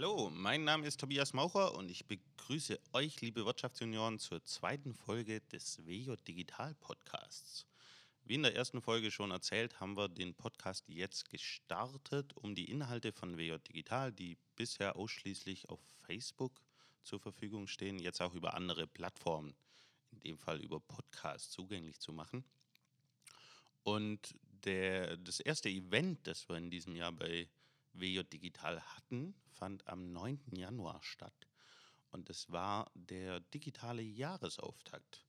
[0.00, 5.40] Hallo, mein Name ist Tobias Maucher und ich begrüße euch, liebe Wirtschaftsjunioren, zur zweiten Folge
[5.40, 7.66] des WJ Digital Podcasts.
[8.22, 12.70] Wie in der ersten Folge schon erzählt, haben wir den Podcast jetzt gestartet, um die
[12.70, 16.62] Inhalte von WJ Digital, die bisher ausschließlich auf Facebook
[17.02, 19.56] zur Verfügung stehen, jetzt auch über andere Plattformen,
[20.12, 22.44] in dem Fall über Podcasts, zugänglich zu machen.
[23.82, 27.48] Und der, das erste Event, das wir in diesem Jahr bei
[28.00, 30.40] WJ Digital hatten, fand am 9.
[30.52, 31.48] Januar statt.
[32.10, 35.24] Und es war der digitale Jahresauftakt.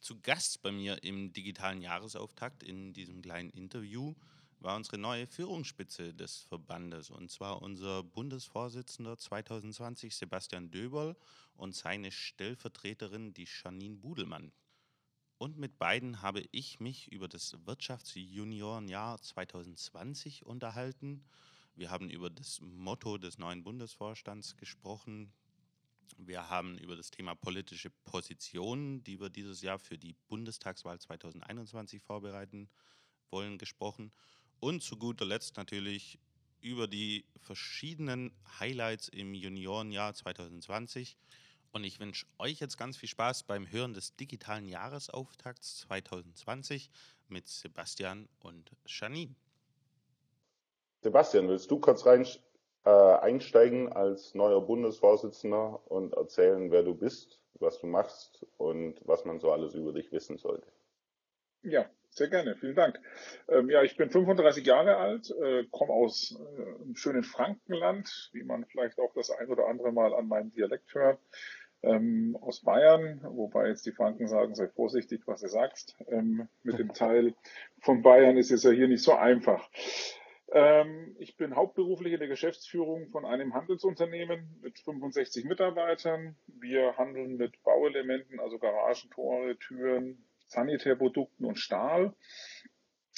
[0.00, 4.14] Zu Gast bei mir im digitalen Jahresauftakt in diesem kleinen Interview
[4.60, 11.16] war unsere neue Führungsspitze des Verbandes und zwar unser Bundesvorsitzender 2020 Sebastian Döberl
[11.56, 14.52] und seine Stellvertreterin die Janine Budelmann.
[15.38, 21.24] Und mit beiden habe ich mich über das Wirtschaftsjuniorenjahr 2020 unterhalten
[21.76, 25.30] wir haben über das Motto des neuen Bundesvorstands gesprochen.
[26.16, 32.02] Wir haben über das Thema politische Positionen, die wir dieses Jahr für die Bundestagswahl 2021
[32.02, 32.70] vorbereiten
[33.30, 34.10] wollen, gesprochen.
[34.58, 36.18] Und zu guter Letzt natürlich
[36.62, 41.18] über die verschiedenen Highlights im Juniorenjahr 2020.
[41.72, 46.88] Und ich wünsche euch jetzt ganz viel Spaß beim Hören des digitalen Jahresauftakts 2020
[47.28, 49.36] mit Sebastian und Janine.
[51.06, 52.26] Sebastian, willst du kurz rein,
[52.84, 59.24] äh, einsteigen als neuer Bundesvorsitzender und erzählen, wer du bist, was du machst und was
[59.24, 60.66] man so alles über dich wissen sollte?
[61.62, 62.56] Ja, sehr gerne.
[62.56, 62.98] Vielen Dank.
[63.48, 68.42] Ähm, ja, ich bin 35 Jahre alt, äh, komme aus äh, einem schönen Frankenland, wie
[68.42, 71.20] man vielleicht auch das ein oder andere Mal an meinem Dialekt hört.
[71.84, 75.94] Ähm, aus Bayern, wobei jetzt die Franken sagen, sei vorsichtig, was du sagst.
[76.08, 77.36] Ähm, mit dem Teil
[77.80, 79.70] von Bayern ist es ja hier nicht so einfach.
[80.52, 86.36] Ähm, ich bin hauptberuflich in der Geschäftsführung von einem Handelsunternehmen mit 65 Mitarbeitern.
[86.46, 92.14] Wir handeln mit Bauelementen, also Garagentore, Türen, Sanitärprodukten und Stahl.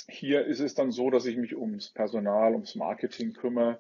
[0.09, 3.79] Hier ist es dann so, dass ich mich ums Personal, ums Marketing kümmere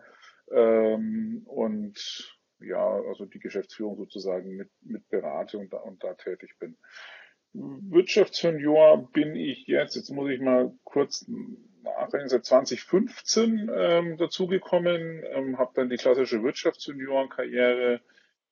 [0.51, 6.59] ähm, und ja, also die Geschäftsführung sozusagen mit, mit berate und da, und da tätig
[6.59, 6.77] bin.
[7.53, 11.27] Wirtschaftsjunior bin ich jetzt, jetzt muss ich mal kurz
[11.97, 18.01] nachdenken, seit 2015 ähm, dazugekommen, ähm, habe dann die klassische Wirtschaftsjuniorenkarriere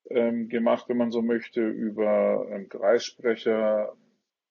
[0.09, 3.97] ähm, gemacht, wenn man so möchte, über ähm, Kreissprecher,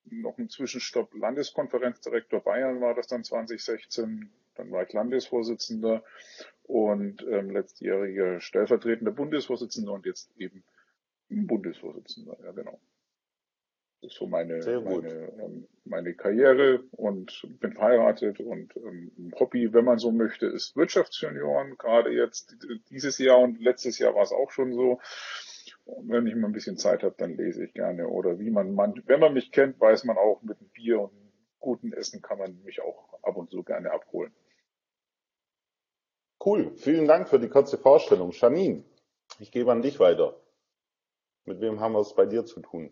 [0.05, 6.03] noch einen Zwischenstopp Landeskonferenzdirektor Bayern war das dann 2016, dann war ich Landesvorsitzender
[6.63, 10.63] und ähm, letztjähriger stellvertretender Bundesvorsitzender und jetzt eben
[11.29, 12.79] Bundesvorsitzender, ja genau.
[14.05, 19.83] Das ist so meine, meine, ähm, meine Karriere und bin verheiratet und ähm, Hobby, wenn
[19.83, 21.75] man so möchte, ist Wirtschaftsjunioren.
[21.79, 22.55] Gerade jetzt
[22.91, 24.99] dieses Jahr und letztes Jahr war es auch schon so.
[25.85, 28.07] Und wenn ich mal ein bisschen Zeit habe, dann lese ich gerne.
[28.07, 31.11] Oder wie man, man, wenn man mich kennt, weiß man auch, mit einem Bier und
[31.11, 34.31] einem guten Essen kann man mich auch ab und zu gerne abholen.
[36.45, 38.29] Cool, vielen Dank für die kurze Vorstellung.
[38.33, 38.83] Janine,
[39.39, 40.39] ich gebe an dich weiter.
[41.45, 42.91] Mit wem haben wir es bei dir zu tun?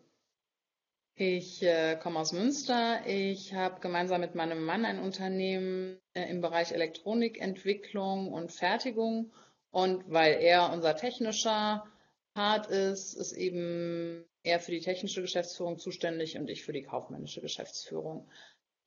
[1.16, 3.01] Ich äh, komme aus Münster.
[3.06, 9.31] Ich habe gemeinsam mit meinem Mann ein Unternehmen äh, im Bereich Elektronikentwicklung und Fertigung.
[9.69, 11.85] Und weil er unser technischer
[12.34, 17.41] Part ist, ist eben er für die technische Geschäftsführung zuständig und ich für die kaufmännische
[17.41, 18.28] Geschäftsführung.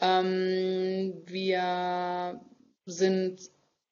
[0.00, 2.44] Ähm, wir
[2.86, 3.40] sind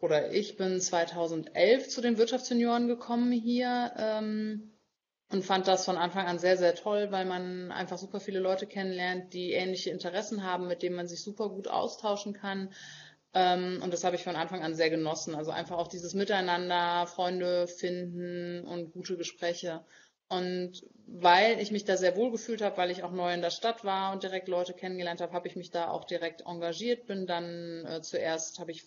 [0.01, 3.93] oder ich bin 2011 zu den Wirtschaftsjunioren gekommen hier.
[3.97, 4.74] Ähm,
[5.35, 8.69] und fand das von Anfang an sehr, sehr toll, weil man einfach super viele Leute
[8.69, 12.73] kennenlernt, die ähnliche Interessen haben, mit denen man sich super gut austauschen kann.
[13.33, 15.35] Ähm, und das habe ich von Anfang an sehr genossen.
[15.35, 19.85] Also einfach auch dieses Miteinander, Freunde finden und gute Gespräche.
[20.29, 23.51] Und weil ich mich da sehr wohl gefühlt habe, weil ich auch neu in der
[23.51, 27.09] Stadt war und direkt Leute kennengelernt habe, habe ich mich da auch direkt engagiert.
[27.09, 28.85] Bin dann äh, zuerst habe ich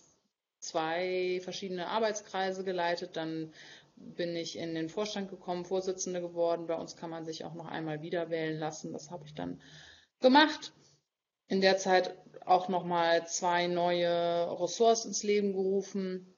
[0.60, 3.52] zwei verschiedene Arbeitskreise geleitet, dann
[4.00, 6.68] bin ich in den Vorstand gekommen, Vorsitzende geworden.
[6.68, 8.94] Bei uns kann man sich auch noch einmal wieder wählen lassen.
[8.94, 9.62] Das habe ich dann
[10.20, 10.74] gemacht.
[11.48, 16.36] In der Zeit auch nochmal zwei neue Ressorts ins Leben gerufen,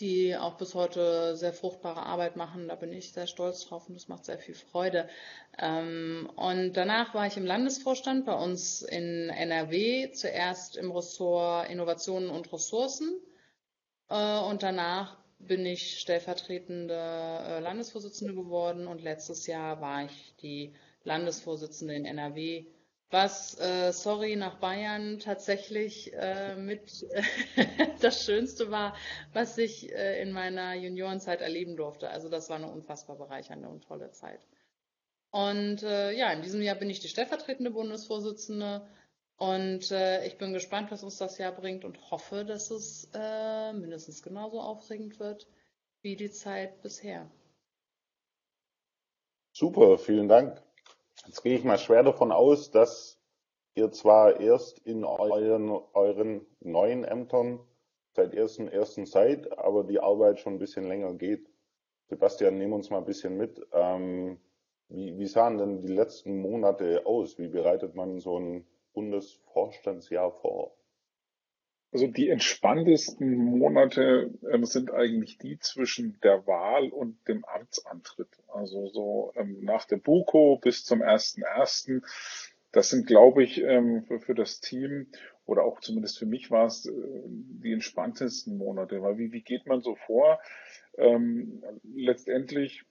[0.00, 2.68] die auch bis heute sehr fruchtbare Arbeit machen.
[2.68, 5.08] Da bin ich sehr stolz drauf und das macht sehr viel Freude.
[5.58, 12.30] Ähm, und danach war ich im Landesvorstand bei uns in NRW, zuerst im Ressort Innovationen
[12.30, 13.20] und Ressourcen.
[14.08, 20.74] Äh, und danach bin ich stellvertretende äh, Landesvorsitzende geworden und letztes Jahr war ich die
[21.04, 22.66] Landesvorsitzende in NRW
[23.10, 27.06] was, äh, sorry, nach Bayern tatsächlich äh, mit
[28.00, 28.96] das Schönste war,
[29.32, 32.10] was ich äh, in meiner Juniorenzeit erleben durfte.
[32.10, 34.40] Also das war eine unfassbar bereichernde und tolle Zeit.
[35.30, 38.88] Und äh, ja, in diesem Jahr bin ich die stellvertretende Bundesvorsitzende
[39.36, 43.72] und äh, ich bin gespannt, was uns das Jahr bringt und hoffe, dass es äh,
[43.72, 45.46] mindestens genauso aufregend wird
[46.00, 47.30] wie die Zeit bisher.
[49.52, 50.62] Super, vielen Dank.
[51.26, 53.18] Jetzt gehe ich mal schwer davon aus, dass
[53.74, 57.60] ihr zwar erst in euren, euren neuen Ämtern
[58.12, 61.50] seit ersten ersten seid, aber die Arbeit schon ein bisschen länger geht.
[62.08, 63.60] Sebastian, nehmen uns mal ein bisschen mit.
[63.72, 64.38] Ähm,
[64.88, 67.38] wie, wie sahen denn die letzten Monate aus?
[67.38, 70.74] Wie bereitet man so ein Bundesvorstandsjahr vor?
[71.92, 78.28] Also die entspanntesten Monate ähm, sind eigentlich die zwischen der Wahl und dem Amtsantritt.
[78.48, 82.02] Also so ähm, nach der BUKO bis zum 1.1.
[82.72, 85.06] Das sind, glaube ich, ähm, für, für, das Team
[85.44, 89.00] oder auch zumindest für mich war es äh, die entspanntesten Monate.
[89.02, 90.40] Weil wie, wie geht man so vor?
[90.98, 91.62] Ähm,
[91.94, 92.84] letztendlich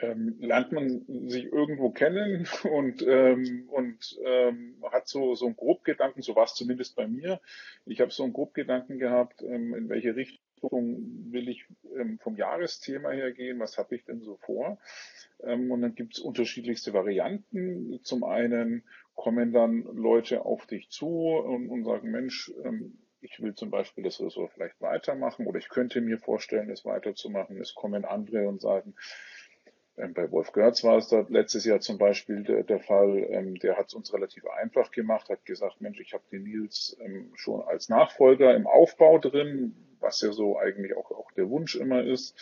[0.00, 6.22] ähm, lernt man sich irgendwo kennen und, ähm, und ähm, hat so, so einen Grobgedanken,
[6.22, 7.40] so war es zumindest bei mir.
[7.86, 10.40] Ich habe so einen Grobgedanken gehabt, ähm, in welche Richtung
[11.30, 11.66] will ich
[11.96, 14.78] ähm, vom Jahresthema her gehen, was habe ich denn so vor.
[15.42, 18.00] Ähm, und dann gibt es unterschiedlichste Varianten.
[18.02, 18.84] Zum einen
[19.14, 24.04] kommen dann Leute auf dich zu und, und sagen, Mensch, ähm, ich will zum Beispiel
[24.04, 27.58] das Ressort vielleicht weitermachen oder ich könnte mir vorstellen, es weiterzumachen.
[27.60, 28.94] Es kommen andere und sagen,
[30.14, 33.76] bei Wolf Görz war es da letztes Jahr zum Beispiel der, der Fall, ähm, der
[33.76, 37.62] hat es uns relativ einfach gemacht, hat gesagt, Mensch, ich habe den Nils ähm, schon
[37.62, 42.34] als Nachfolger im Aufbau drin, was ja so eigentlich auch, auch der Wunsch immer ist.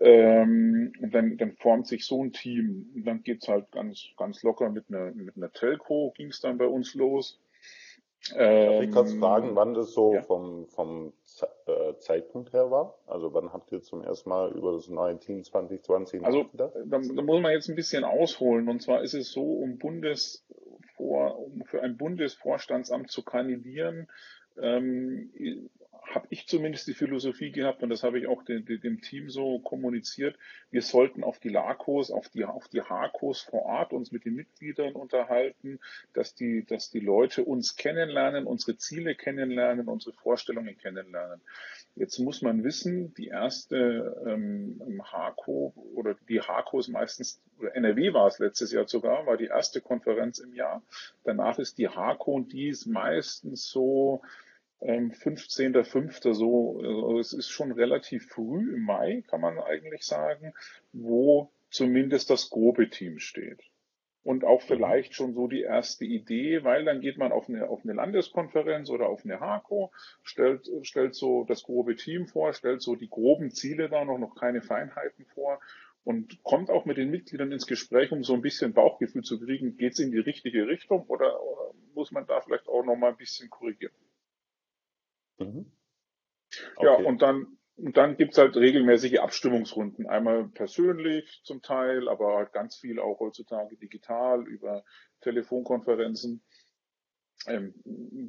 [0.00, 2.90] Ähm, und dann, dann formt sich so ein Team.
[2.94, 6.58] Und dann geht's halt ganz, ganz locker mit einer, mit einer Telco, ging es dann
[6.58, 7.38] bei uns los.
[8.84, 10.22] Ich kurz fragen, wann das so ja.
[10.22, 11.12] vom, vom
[11.98, 12.98] Zeitpunkt her war?
[13.06, 16.98] Also wann habt ihr zum ersten Mal über das neue Team 2020 Also da, da
[16.98, 18.68] muss man jetzt ein bisschen ausholen.
[18.68, 24.08] Und zwar ist es so, um Bundesvor, um für ein Bundesvorstandsamt zu kandidieren,
[24.60, 25.30] ähm,
[26.14, 29.58] habe ich zumindest die Philosophie gehabt und das habe ich auch dem, dem Team so
[29.58, 30.38] kommuniziert.
[30.70, 34.34] Wir sollten auf die LACOs, auf die, auf die HACOs vor Ort uns mit den
[34.34, 35.80] Mitgliedern unterhalten,
[36.12, 41.40] dass die, dass die Leute uns kennenlernen, unsere Ziele kennenlernen, unsere Vorstellungen kennenlernen.
[41.94, 48.26] Jetzt muss man wissen, die erste ähm, HACO oder die HACOs meistens, oder NRW war
[48.26, 50.82] es letztes Jahr sogar, war die erste Konferenz im Jahr.
[51.24, 54.22] Danach ist die HACO und die ist meistens so
[54.82, 56.26] 15.05.
[56.26, 60.52] Ähm, so, also es ist schon relativ früh im Mai, kann man eigentlich sagen,
[60.92, 63.60] wo zumindest das grobe Team steht.
[64.24, 67.82] Und auch vielleicht schon so die erste Idee, weil dann geht man auf eine, auf
[67.82, 69.90] eine Landeskonferenz oder auf eine HAKO,
[70.22, 74.36] stellt, stellt so das grobe Team vor, stellt so die groben Ziele da noch, noch
[74.36, 75.60] keine Feinheiten vor
[76.04, 79.76] und kommt auch mit den Mitgliedern ins Gespräch, um so ein bisschen Bauchgefühl zu kriegen,
[79.76, 83.10] geht es in die richtige Richtung oder, oder muss man da vielleicht auch noch mal
[83.10, 83.92] ein bisschen korrigieren?
[85.38, 85.72] Mhm.
[86.76, 86.86] Okay.
[86.86, 90.06] Ja, und dann, und dann gibt's halt regelmäßige Abstimmungsrunden.
[90.06, 94.84] Einmal persönlich zum Teil, aber halt ganz viel auch heutzutage digital über
[95.20, 96.42] Telefonkonferenzen.
[97.46, 97.74] Ähm,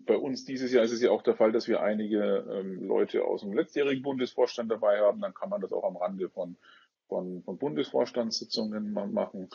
[0.06, 3.26] bei uns dieses Jahr ist es ja auch der Fall, dass wir einige ähm, Leute
[3.26, 5.22] aus dem letztjährigen Bundesvorstand dabei haben.
[5.22, 6.58] Dann kann man das auch am Rande von,
[7.08, 9.50] von, von Bundesvorstandssitzungen machen.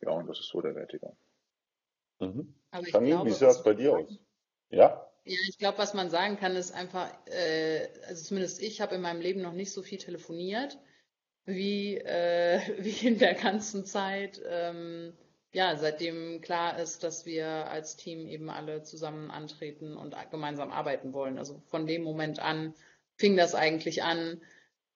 [0.00, 1.14] Ja, und das ist so der Wertiger.
[2.18, 2.54] Mhm.
[2.72, 4.18] Janine, wie sieht das bei dir aus?
[4.70, 5.11] Ja?
[5.24, 9.00] Ja, ich glaube, was man sagen kann, ist einfach, äh, also zumindest ich habe in
[9.02, 10.78] meinem Leben noch nicht so viel telefoniert
[11.44, 14.40] wie, äh, wie in der ganzen Zeit.
[14.48, 15.14] Ähm,
[15.52, 21.12] ja, seitdem klar ist, dass wir als Team eben alle zusammen antreten und gemeinsam arbeiten
[21.12, 21.38] wollen.
[21.38, 22.74] Also von dem Moment an
[23.16, 24.40] fing das eigentlich an,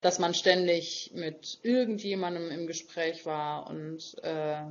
[0.01, 4.63] dass man ständig mit irgendjemandem im Gespräch war und äh,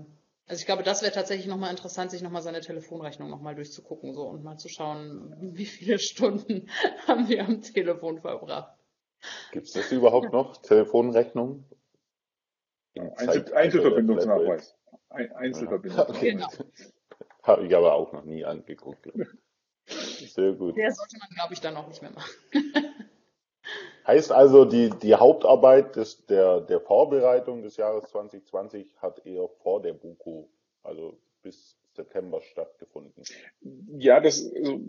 [0.46, 4.22] also ich glaube, das wäre tatsächlich nochmal interessant, sich nochmal seine Telefonrechnung nochmal durchzugucken so
[4.22, 6.68] und mal zu schauen, wie viele Stunden
[7.06, 8.76] haben wir am Telefon verbracht.
[9.50, 11.64] Gibt es das überhaupt noch, Telefonrechnung?
[13.16, 14.76] Einzel Einzelverbindungsnachweis.
[15.10, 16.22] Einzelverbindungsnachweis.
[16.22, 16.30] Ja.
[16.30, 16.48] Genau.
[17.42, 19.08] Habe ich aber auch noch nie angeguckt.
[19.86, 20.76] Sehr gut.
[20.76, 22.30] Der sollte man, glaube ich, dann auch nicht mehr machen.
[24.06, 29.82] Heißt also, die, die Hauptarbeit des, der, der Vorbereitung des Jahres 2020 hat eher vor
[29.82, 30.48] der BUKO,
[30.84, 33.24] also bis September stattgefunden.
[33.98, 34.80] Ja, das also,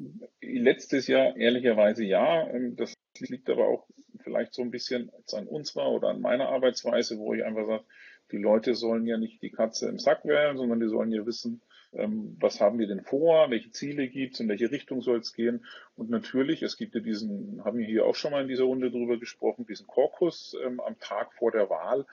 [0.41, 2.47] letztes Jahr ehrlicherweise ja.
[2.49, 3.87] Ähm, das liegt aber auch
[4.19, 7.83] vielleicht so ein bisschen an unserer oder an meiner Arbeitsweise, wo ich einfach sage,
[8.31, 11.61] die Leute sollen ja nicht die Katze im Sack wählen, sondern die sollen ja wissen,
[11.91, 15.65] was haben wir denn vor, welche Ziele gibt es, in welche Richtung soll es gehen.
[15.95, 18.91] Und natürlich, es gibt ja diesen, haben wir hier auch schon mal in dieser Runde
[18.91, 22.05] drüber gesprochen, diesen Korkus ähm, am Tag vor der Wahl.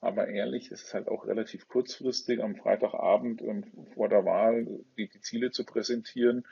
[0.00, 4.66] Aber ehrlich, es ist halt auch relativ kurzfristig, am Freitagabend ähm, vor der Wahl
[4.98, 6.46] die, die Ziele zu präsentieren.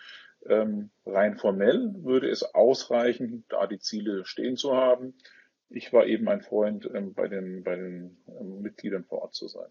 [0.46, 5.14] Ähm, rein formell würde es ausreichen, da die Ziele stehen zu haben.
[5.68, 9.48] Ich war eben ein Freund, ähm, bei den, bei den ähm, Mitgliedern vor Ort zu
[9.48, 9.68] sein.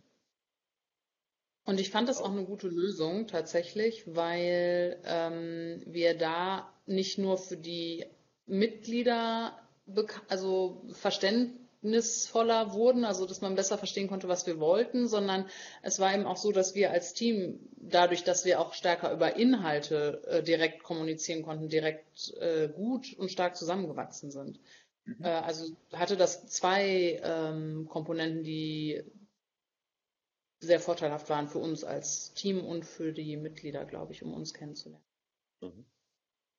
[1.66, 7.38] Und ich fand das auch eine gute Lösung tatsächlich, weil ähm, wir da nicht nur
[7.38, 8.06] für die
[8.48, 9.58] Mitglieder
[10.28, 15.46] also verständnisvoller wurden, also dass man besser verstehen konnte, was wir wollten, sondern
[15.84, 19.36] es war eben auch so, dass wir als Team, dadurch, dass wir auch stärker über
[19.36, 24.60] Inhalte äh, direkt kommunizieren konnten, direkt äh, gut und stark zusammengewachsen sind.
[25.06, 25.24] Mhm.
[25.24, 29.04] Äh, also hatte das zwei ähm, Komponenten, die
[30.62, 34.54] sehr vorteilhaft waren für uns als Team und für die Mitglieder, glaube ich, um uns
[34.54, 35.04] kennenzulernen.
[35.60, 35.86] Mhm.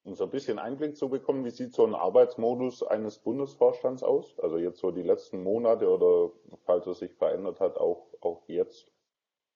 [0.05, 4.37] Um so ein bisschen Einblick zu bekommen, wie sieht so ein Arbeitsmodus eines Bundesvorstands aus?
[4.41, 6.33] Also jetzt so die letzten Monate oder
[6.67, 8.91] falls es sich verändert hat, auch, auch jetzt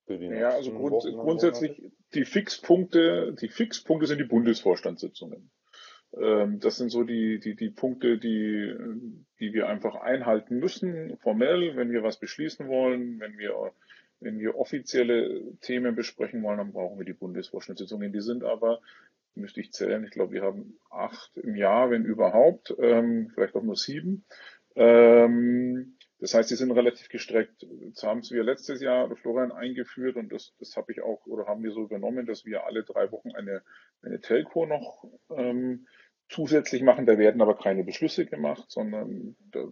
[0.06, 1.96] für die Ja, also grund, grundsätzlich Monate?
[2.14, 5.50] die Fixpunkte, die Fixpunkte sind die Bundesvorstandssitzungen.
[6.16, 8.72] Ähm, das sind so die, die, die Punkte, die,
[9.40, 13.72] die wir einfach einhalten müssen, formell, wenn wir was beschließen wollen, wenn wir
[14.20, 18.12] wenn wir offizielle Themen besprechen wollen, dann brauchen wir die Bundesvorstandssitzungen.
[18.12, 18.80] Die sind aber,
[19.34, 23.62] müsste ich zählen, ich glaube, wir haben acht im Jahr, wenn überhaupt, ähm, vielleicht auch
[23.62, 24.24] nur sieben.
[24.74, 27.66] Ähm, das heißt, die sind relativ gestreckt.
[27.80, 31.62] Jetzt haben wir letztes Jahr, Florian, eingeführt und das, das habe ich auch oder haben
[31.62, 33.62] wir so übernommen, dass wir alle drei Wochen eine,
[34.02, 35.86] eine Telco noch ähm,
[36.28, 37.04] zusätzlich machen.
[37.04, 39.64] Da werden aber keine Beschlüsse gemacht, sondern da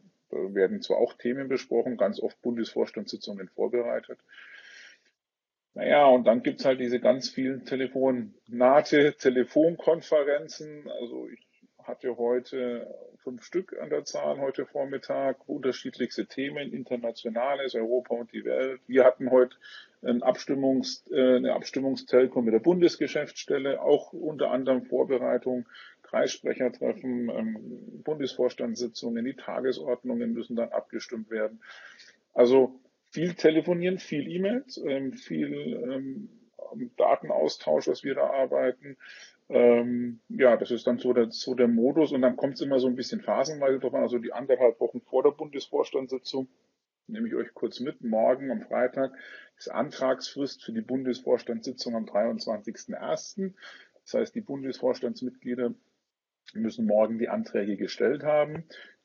[0.55, 4.19] werden zwar auch Themen besprochen, ganz oft Bundesvorstandssitzungen vorbereitet.
[5.75, 10.89] Naja, und dann gibt's halt diese ganz vielen Telefonate, Telefonkonferenzen.
[11.01, 11.45] Also ich
[11.83, 12.87] hatte heute
[13.25, 18.81] fünf Stück an der Zahl heute Vormittag, unterschiedlichste Themen, internationales, Europa und die Welt.
[18.87, 19.57] Wir hatten heute
[20.03, 25.67] ein Abstimmungs, äh, eine Abstimmungstelco mit der Bundesgeschäftsstelle, auch unter anderem Vorbereitung
[26.15, 31.61] Kreissprechertreffen, ähm, Bundesvorstandssitzungen, die Tagesordnungen müssen dann abgestimmt werden.
[32.35, 32.79] Also
[33.11, 36.29] viel telefonieren, viel E-Mails, ähm, viel ähm,
[36.97, 38.97] Datenaustausch, was wir da arbeiten.
[39.49, 42.79] Ähm, ja, das ist dann so der, so der Modus und dann kommt es immer
[42.79, 46.47] so ein bisschen phasenweise drauf an, also die anderthalb Wochen vor der Bundesvorstandssitzung
[47.09, 48.03] nehme ich euch kurz mit.
[48.03, 49.13] Morgen am Freitag
[49.59, 53.53] ist Antragsfrist für die Bundesvorstandssitzung am 23.01.
[54.05, 55.75] Das heißt, die Bundesvorstandsmitglieder
[56.61, 58.65] müssen morgen die Anträge gestellt haben.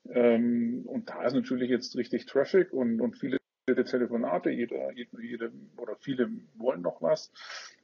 [0.09, 5.49] Ähm, und da ist natürlich jetzt richtig Traffic und, und viele Telefonate, jeder, jeder, jeder
[5.77, 7.31] oder viele wollen noch was.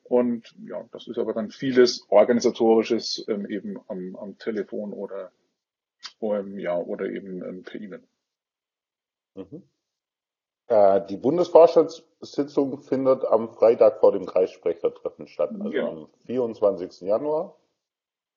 [0.04, 5.32] Und ja, das ist aber dann vieles organisatorisches ähm, eben am, am Telefon oder
[6.22, 8.04] ähm, ja oder eben ähm, per E-Mail.
[9.36, 9.64] Mhm.
[10.68, 16.04] Äh, die Bundesvorstandssitzung findet am Freitag vor dem Kreissprechertreffen statt, also genau.
[16.04, 17.02] am 24.
[17.02, 17.56] Januar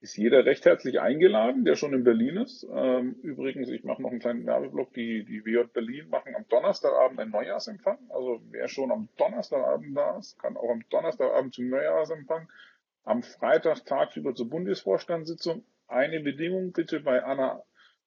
[0.01, 2.67] ist jeder recht herzlich eingeladen, der schon in Berlin ist.
[2.73, 4.93] Ähm, übrigens, ich mache noch einen kleinen Werbeblock.
[4.95, 7.99] Die, die WJ Berlin machen am Donnerstagabend einen Neujahrsempfang.
[8.09, 12.49] Also wer schon am Donnerstagabend da ist, kann auch am Donnerstagabend zum Neujahrsempfang.
[13.05, 15.65] Am Freitag tagsüber zur Bundesvorstandssitzung.
[15.89, 17.63] Eine Bedingung bitte bei Anna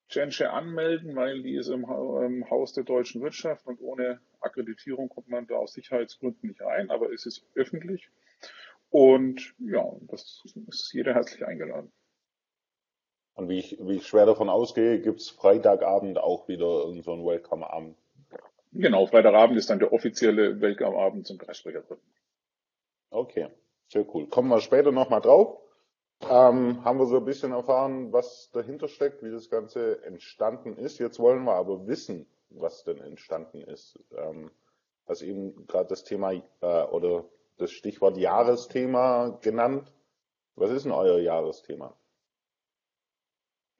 [0.07, 5.29] Tschentsche anmelden, weil die ist im, im Haus der deutschen Wirtschaft und ohne Akkreditierung kommt
[5.29, 8.09] man da aus Sicherheitsgründen nicht rein, aber es ist öffentlich.
[8.91, 11.91] Und ja, das ist jeder herzlich eingeladen.
[13.33, 17.97] Und wie ich, wie ich schwer davon ausgehe, gibt's Freitagabend auch wieder irgendeinen so Welcome-Abend.
[18.73, 22.03] Genau, Freitagabend ist dann der offizielle Welcome-Abend zum Kreissprechertreffen.
[23.09, 23.47] Okay,
[23.87, 24.27] sehr cool.
[24.27, 25.57] Kommen wir später nochmal drauf.
[26.29, 30.99] Ähm, haben wir so ein bisschen erfahren, was dahinter steckt, wie das Ganze entstanden ist.
[30.99, 33.97] Jetzt wollen wir aber wissen, was denn entstanden ist.
[34.15, 34.51] Ähm,
[35.05, 37.25] was eben gerade das Thema äh, oder
[37.57, 39.91] das Stichwort Jahresthema genannt.
[40.55, 41.95] Was ist denn euer Jahresthema?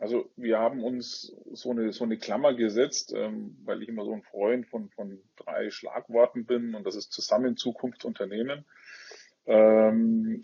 [0.01, 4.13] Also wir haben uns so eine, so eine Klammer gesetzt, ähm, weil ich immer so
[4.13, 8.65] ein Freund von, von drei Schlagworten bin und das ist zusammen Zukunftsunternehmen.
[9.45, 10.41] Ähm,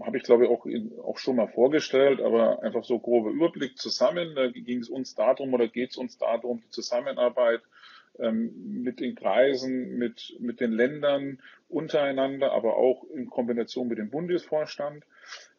[0.00, 3.76] habe ich glaube ich auch, in, auch schon mal vorgestellt, aber einfach so grober Überblick
[3.76, 4.36] zusammen.
[4.36, 7.62] Da ging es uns darum oder geht es uns darum, die Zusammenarbeit
[8.18, 14.10] ähm, mit den Kreisen, mit, mit den Ländern untereinander, aber auch in Kombination mit dem
[14.10, 15.04] Bundesvorstand.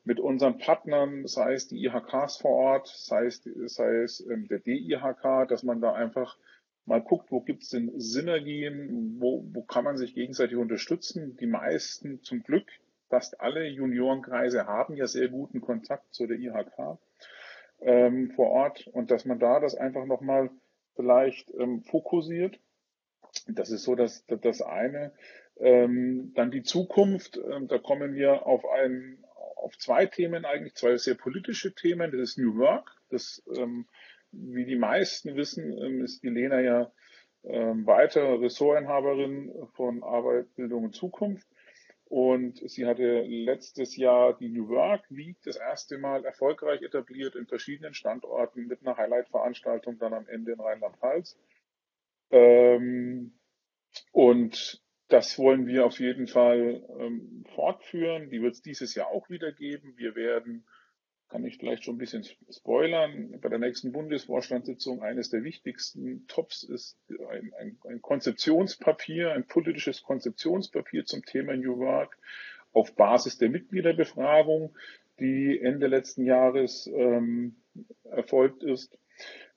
[0.05, 4.60] mit unseren Partnern, sei es die IHKs vor Ort, sei es, sei es ähm, der
[4.60, 6.38] DIHK, dass man da einfach
[6.86, 11.38] mal guckt, wo gibt es denn Synergien, wo, wo kann man sich gegenseitig unterstützen.
[11.38, 12.67] Die meisten zum Glück,
[13.10, 16.98] fast alle Juniorenkreise haben ja sehr guten Kontakt zu der IHK
[17.81, 20.50] ähm, vor Ort und dass man da das einfach nochmal
[20.95, 22.59] vielleicht ähm, fokussiert.
[23.47, 25.13] Das ist so das, das eine.
[25.57, 29.23] Ähm, dann die Zukunft, ähm, da kommen wir auf ein,
[29.55, 32.12] auf zwei Themen eigentlich, zwei sehr politische Themen.
[32.12, 32.91] Das ist New Work.
[33.09, 33.88] Das, ähm,
[34.31, 36.91] wie die meisten wissen, ähm, ist die Lena ja
[37.43, 41.47] ähm, weiter Ressortinhaberin von Arbeit, Bildung und Zukunft.
[42.13, 47.48] Und sie hatte letztes Jahr die New Work Week das erste Mal erfolgreich etabliert in
[47.48, 51.36] verschiedenen Standorten mit einer Highlight-Veranstaltung dann am Ende in Rheinland-Pfalz.
[52.29, 53.34] Ähm,
[54.12, 58.29] und das wollen wir auf jeden Fall ähm, fortführen.
[58.29, 59.98] Die wird es dieses Jahr auch wieder geben.
[59.98, 60.67] Wir werden,
[61.33, 66.61] kann ich vielleicht schon ein bisschen spoilern, bei der nächsten Bundesvorstandssitzung eines der wichtigsten Tops
[66.61, 66.95] ist
[67.27, 72.19] ein, ein, ein Konzeptionspapier, ein politisches Konzeptionspapier zum Thema New Work
[72.71, 74.77] auf Basis der Mitgliederbefragung,
[75.19, 77.55] die Ende letzten Jahres ähm,
[78.03, 78.95] erfolgt ist.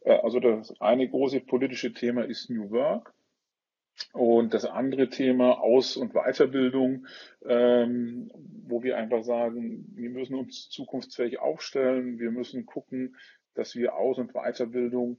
[0.00, 3.12] Äh, also das eine große politische Thema ist New Work.
[4.12, 7.06] Und das andere Thema Aus- und Weiterbildung,
[7.46, 8.30] ähm,
[8.66, 13.16] wo wir einfach sagen, wir müssen uns zukunftsfähig aufstellen, wir müssen gucken,
[13.54, 15.18] dass wir Aus- und Weiterbildung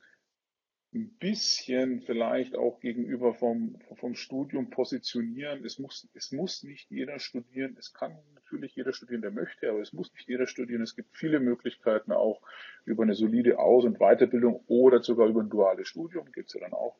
[0.93, 5.65] ein bisschen vielleicht auch gegenüber vom, vom Studium positionieren.
[5.65, 7.75] Es muss, es muss nicht jeder studieren.
[7.77, 10.81] Es kann natürlich jeder studieren, der möchte, aber es muss nicht jeder studieren.
[10.81, 12.41] Es gibt viele Möglichkeiten auch
[12.85, 16.61] über eine solide Aus- und Weiterbildung oder sogar über ein duales Studium gibt es ja
[16.61, 16.95] dann auch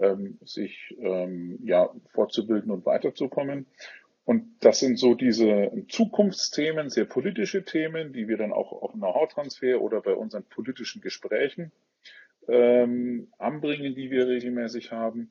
[0.00, 3.66] ähm, sich ähm, ja fortzubilden und weiterzukommen.
[4.24, 9.80] Und das sind so diese Zukunftsthemen, sehr politische Themen, die wir dann auch auf Know-how-Transfer
[9.80, 11.70] oder bei unseren politischen Gesprächen
[12.48, 15.30] ähm, anbringen, die wir regelmäßig haben.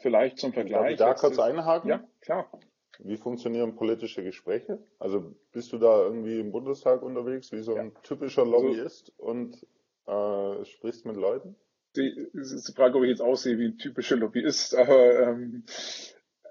[0.00, 0.96] Vielleicht zum Vergleich.
[0.96, 1.90] Darf ich da kurz einhaken?
[1.90, 2.50] Ja, klar.
[2.98, 4.78] Wie funktionieren politische Gespräche?
[4.98, 8.00] Also bist du da irgendwie im Bundestag unterwegs, wie so ein ja.
[8.02, 9.66] typischer also Lobbyist und
[10.06, 11.56] äh, sprichst mit Leuten?
[11.96, 15.64] Es ist die Frage, ob ich jetzt aussehe wie ein typischer Lobbyist, aber ähm,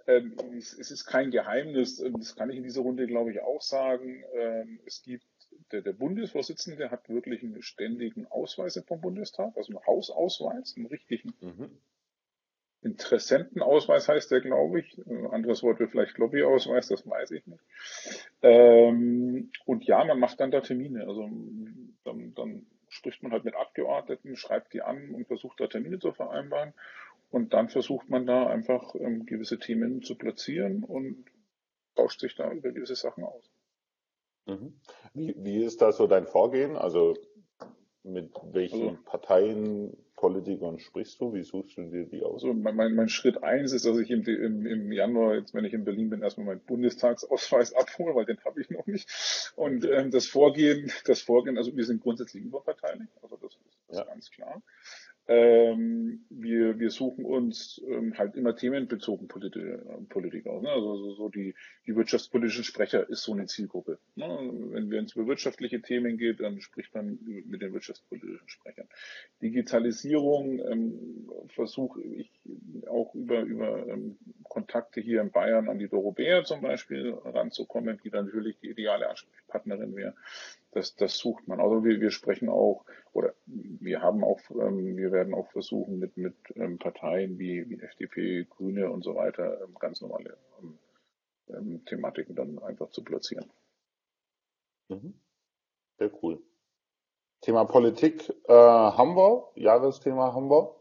[0.07, 3.61] ähm, es, es, ist kein Geheimnis, das kann ich in dieser Runde, glaube ich, auch
[3.61, 4.23] sagen.
[4.33, 5.25] Ähm, es gibt,
[5.71, 11.33] der, der Bundesvorsitzende hat wirklich einen ständigen Ausweis vom Bundestag, also einen Hausausweis, einen richtigen
[11.41, 11.69] mhm.
[12.83, 14.97] Interessentenausweis heißt der, glaube ich.
[15.05, 17.61] Ein anderes Wort wäre vielleicht Lobbyausweis, das weiß ich nicht.
[18.41, 21.07] Ähm, und ja, man macht dann da Termine.
[21.07, 21.29] Also
[22.03, 26.11] dann, dann spricht man halt mit Abgeordneten, schreibt die an und versucht da Termine zu
[26.11, 26.73] vereinbaren.
[27.29, 31.25] Und dann versucht man da einfach ähm, gewisse Themen zu platzieren und
[31.95, 33.49] tauscht sich da über gewisse Sachen aus.
[34.45, 34.79] Mhm.
[35.13, 36.75] Wie, wie ist da so dein Vorgehen?
[36.75, 37.15] Also
[38.03, 41.33] mit welchen also, Parteien, Politikern sprichst du?
[41.33, 42.43] Wie suchst du dir die aus?
[42.43, 45.65] Also mein, mein, mein Schritt eins ist, dass ich im, im, im Januar, jetzt wenn
[45.65, 49.09] ich in Berlin bin, erstmal meinen Bundestagsausweis abhole, weil den habe ich noch nicht.
[49.55, 53.97] Und ähm, das Vorgehen, das Vorgehen, also wir sind grundsätzlich überparteilich, also das ist, das
[53.97, 54.03] ja.
[54.03, 54.61] ganz klar.
[55.31, 60.61] Ähm, wir, wir suchen uns ähm, halt immer themenbezogen Politiker, Politiker aus.
[60.61, 60.69] Ne?
[60.69, 61.55] Also so, so die,
[61.87, 63.97] die wirtschaftspolitischen Sprecher ist so eine Zielgruppe.
[64.15, 64.25] Ne?
[64.27, 68.89] Wenn es über wirtschaftliche Themen geht, dann spricht man mit den wirtschaftspolitischen Sprechern.
[69.41, 72.29] Digitalisierung ähm, versuche ich
[72.89, 78.09] auch über, über ähm, Kontakte hier in Bayern an die Dorothea zum Beispiel ranzukommen, die
[78.09, 80.13] dann natürlich die ideale Ansprechpartnerin wäre
[80.71, 81.59] das, das sucht man.
[81.59, 86.17] Also wir, wir sprechen auch oder wir haben auch, ähm, wir werden auch versuchen mit
[86.17, 90.77] mit ähm, Parteien wie, wie FDP, Grüne und so weiter ähm, ganz normale ähm,
[91.49, 93.51] ähm, Thematiken dann einfach zu platzieren.
[94.89, 95.13] Mhm.
[95.97, 96.41] Sehr cool.
[97.41, 100.75] Thema Politik äh, haben wir, Jahresthema haben wir.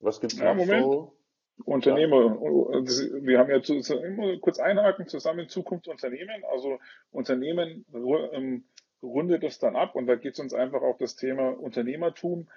[0.00, 0.84] Was gibt's ja, noch Moment.
[0.84, 1.16] so?
[1.64, 3.26] Unternehmer, ja.
[3.26, 6.78] wir haben ja zu, immer kurz einhaken, zusammen Zukunftsunternehmen, also
[7.10, 7.84] Unternehmen
[8.32, 8.64] ähm,
[9.02, 12.48] rundet es dann ab und da geht es uns einfach auf das Thema Unternehmertum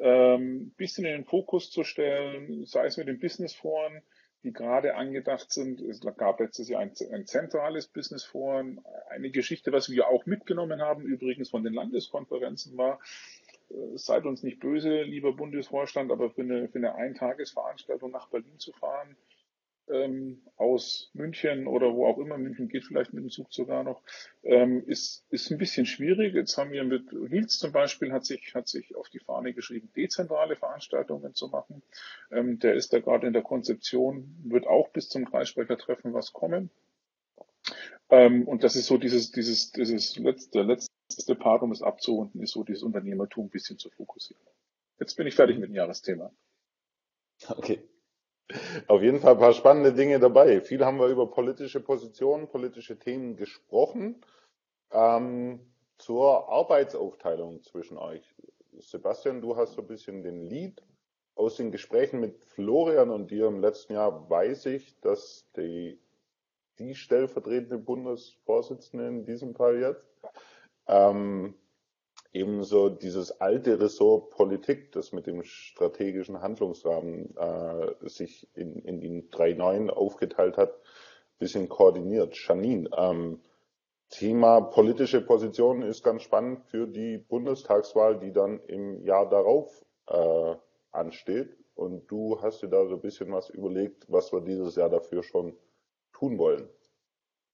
[0.00, 4.02] ähm, bisschen in den Fokus zu stellen, sei es mit den Businessforen,
[4.42, 5.80] die gerade angedacht sind.
[5.82, 8.80] Es gab letztes Jahr ein, ein zentrales Businessforen.
[9.10, 12.98] Eine Geschichte, was wir auch mitgenommen haben, übrigens von den Landeskonferenzen war,
[13.68, 18.58] äh, seid uns nicht böse, lieber Bundesvorstand, aber für eine, für eine Eintagesveranstaltung nach Berlin
[18.58, 19.16] zu fahren,
[19.88, 24.02] ähm, aus München oder wo auch immer, München geht vielleicht mit dem Zug sogar noch,
[24.42, 26.34] ähm, ist, ist ein bisschen schwierig.
[26.34, 29.90] Jetzt haben wir mit Nils zum Beispiel, hat sich, hat sich auf die Fahne geschrieben,
[29.96, 31.82] dezentrale Veranstaltungen zu machen.
[32.30, 36.70] Ähm, der ist da gerade in der Konzeption, wird auch bis zum Kreissprechertreffen was kommen.
[38.08, 42.52] Ähm, und das ist so dieses, dieses, dieses letzte, letzte Part, um es abzurunden, ist
[42.52, 44.42] so dieses Unternehmertum ein bisschen zu fokussieren.
[44.98, 46.32] Jetzt bin ich fertig mit dem Jahresthema.
[47.48, 47.82] Okay.
[48.86, 50.60] Auf jeden Fall ein paar spannende Dinge dabei.
[50.60, 54.20] Viel haben wir über politische Positionen, politische Themen gesprochen.
[54.92, 55.60] Ähm,
[55.98, 58.34] zur Arbeitsaufteilung zwischen euch.
[58.78, 60.82] Sebastian, du hast so ein bisschen den Lead.
[61.36, 65.98] Aus den Gesprächen mit Florian und dir im letzten Jahr weiß ich, dass die,
[66.78, 70.04] die stellvertretende Bundesvorsitzende in diesem Fall jetzt
[70.86, 71.54] ähm,
[72.32, 79.28] ebenso dieses alte Ressort Politik, das mit dem strategischen Handlungsrahmen äh, sich in, in die
[79.30, 80.78] drei neuen aufgeteilt hat,
[81.38, 82.36] bisschen koordiniert.
[82.36, 83.40] Janine, ähm,
[84.10, 90.56] Thema politische Position ist ganz spannend für die Bundestagswahl, die dann im Jahr darauf äh,
[90.90, 91.56] ansteht.
[91.74, 95.22] Und du hast dir da so ein bisschen was überlegt, was wir dieses Jahr dafür
[95.22, 95.56] schon
[96.12, 96.68] tun wollen.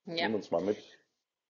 [0.07, 0.27] Ja.
[0.27, 0.79] Nimm uns mal mit.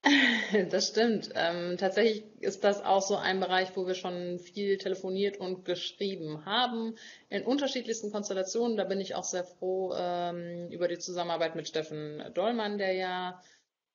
[0.71, 1.31] Das stimmt.
[1.35, 6.45] Ähm, tatsächlich ist das auch so ein Bereich, wo wir schon viel telefoniert und geschrieben
[6.45, 6.95] haben,
[7.29, 8.77] in unterschiedlichsten Konstellationen.
[8.77, 13.43] Da bin ich auch sehr froh ähm, über die Zusammenarbeit mit Steffen Dollmann, der ja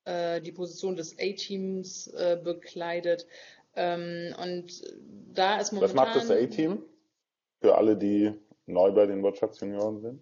[0.06, 3.26] äh, die Position des A-Teams äh, bekleidet.
[3.76, 4.82] Ähm, und
[5.34, 5.98] da ist momentan.
[5.98, 6.84] Was macht das A-Team?
[7.62, 8.34] Für alle, die
[8.66, 10.22] neu bei den Wirtschaftsjunioren sind?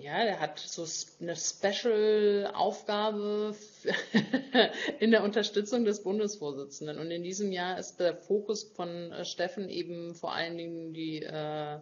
[0.00, 0.86] Ja, der hat so
[1.20, 3.54] eine Special-Aufgabe
[4.98, 6.98] in der Unterstützung des Bundesvorsitzenden.
[6.98, 11.22] Und in diesem Jahr ist der Fokus von äh, Steffen eben vor allen Dingen die
[11.22, 11.78] äh,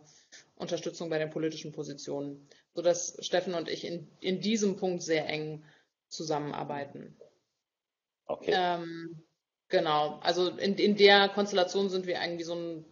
[0.57, 5.63] Unterstützung bei den politischen Positionen, sodass Steffen und ich in, in diesem Punkt sehr eng
[6.09, 7.17] zusammenarbeiten.
[8.27, 8.53] Okay.
[8.53, 9.23] Ähm,
[9.69, 12.85] genau, also in, in der Konstellation sind wir eigentlich so ein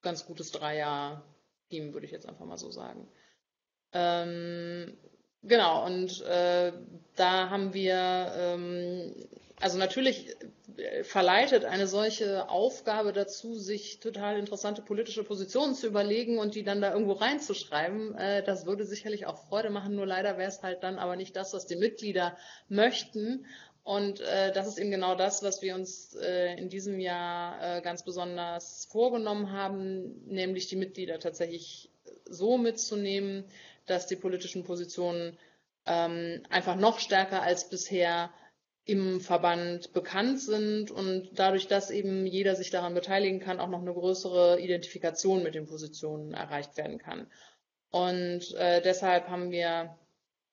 [0.00, 3.06] ganz gutes Dreier-Team, würde ich jetzt einfach mal so sagen.
[3.92, 4.96] Ähm,
[5.42, 6.72] genau, und äh,
[7.16, 9.14] da haben wir, ähm,
[9.60, 10.34] also natürlich
[11.02, 16.80] verleitet eine solche Aufgabe dazu, sich total interessante politische Positionen zu überlegen und die dann
[16.80, 18.14] da irgendwo reinzuschreiben.
[18.16, 21.36] Äh, das würde sicherlich auch Freude machen, nur leider wäre es halt dann aber nicht
[21.36, 22.36] das, was die Mitglieder
[22.68, 23.46] möchten.
[23.84, 27.80] Und äh, das ist eben genau das, was wir uns äh, in diesem Jahr äh,
[27.82, 31.90] ganz besonders vorgenommen haben, nämlich die Mitglieder tatsächlich
[32.26, 33.44] so mitzunehmen,
[33.86, 35.38] dass die politischen Positionen
[35.86, 38.30] ähm, einfach noch stärker als bisher
[38.84, 43.80] im Verband bekannt sind und dadurch, dass eben jeder sich daran beteiligen kann, auch noch
[43.80, 47.30] eine größere Identifikation mit den Positionen erreicht werden kann.
[47.90, 49.96] Und äh, deshalb haben wir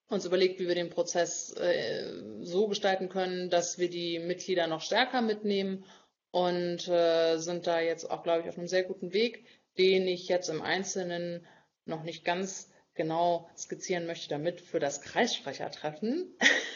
[0.09, 4.81] uns überlegt, wie wir den Prozess äh, so gestalten können, dass wir die Mitglieder noch
[4.81, 5.85] stärker mitnehmen
[6.31, 9.45] und äh, sind da jetzt auch, glaube ich, auf einem sehr guten Weg,
[9.77, 11.47] den ich jetzt im Einzelnen
[11.85, 12.68] noch nicht ganz
[12.99, 16.35] genau skizzieren möchte, damit für das Kreissprechertreffen,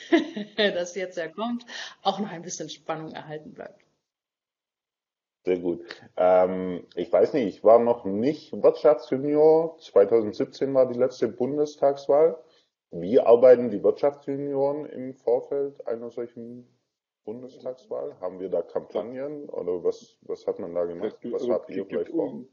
[0.57, 1.65] das jetzt ja kommt,
[2.01, 3.83] auch noch ein bisschen Spannung erhalten bleibt.
[5.45, 5.83] Sehr gut.
[6.15, 9.77] Ähm, ich weiß nicht, ich war noch nicht Wirtschaftsjunior.
[9.79, 12.41] 2017 war die letzte Bundestagswahl.
[12.91, 16.65] Wie arbeiten die Wirtschaftsjunioren im Vorfeld einer solchen
[17.25, 18.17] Bundestagswahl?
[18.21, 21.17] Haben wir da Kampagnen oder was, was hat man da gemacht?
[21.23, 22.45] Was also, habt ihr vielleicht vor?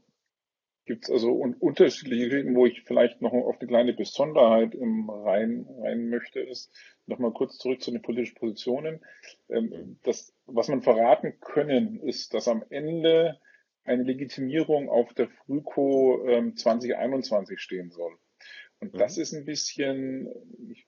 [0.85, 5.09] Gibt es also un unterschiedliche Geschichten, wo ich vielleicht noch auf eine kleine Besonderheit im
[5.09, 6.71] rein, rein möchte, ist
[7.05, 8.99] nochmal kurz zurück zu den politischen Positionen.
[9.49, 13.39] Ähm, das, was man verraten können, ist, dass am Ende
[13.83, 18.17] eine Legitimierung auf der Frühco ähm, 2021 stehen soll.
[18.79, 19.21] Und das mhm.
[19.23, 20.29] ist ein bisschen,
[20.69, 20.85] ich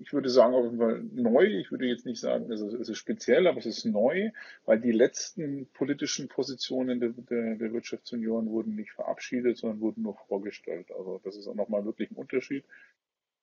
[0.00, 1.44] ich würde sagen, auf jeden Fall neu.
[1.44, 4.30] Ich würde jetzt nicht sagen, es ist, es ist speziell, aber es ist neu,
[4.64, 10.16] weil die letzten politischen Positionen der, der, der Wirtschaftsunion wurden nicht verabschiedet, sondern wurden nur
[10.26, 10.90] vorgestellt.
[10.92, 12.64] Also das ist auch nochmal wirklich ein Unterschied.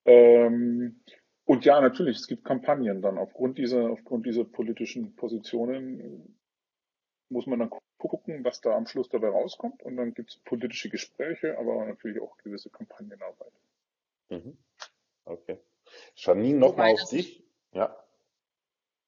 [0.06, 1.00] Ähm,
[1.46, 3.20] und ja, natürlich, es gibt Kampagnen dann.
[3.20, 6.36] Aufgrund dieser, aufgrund dieser politischen Positionen
[7.30, 9.84] muss man dann gucken, was da am Schluss dabei rauskommt.
[9.84, 13.54] Und dann gibt es politische Gespräche, aber natürlich auch gewisse Kampagnenarbeit.
[14.30, 14.58] Mhm.
[15.26, 15.60] Okay.
[16.16, 17.44] Janine, nochmal auf dich.
[17.74, 17.96] Ja.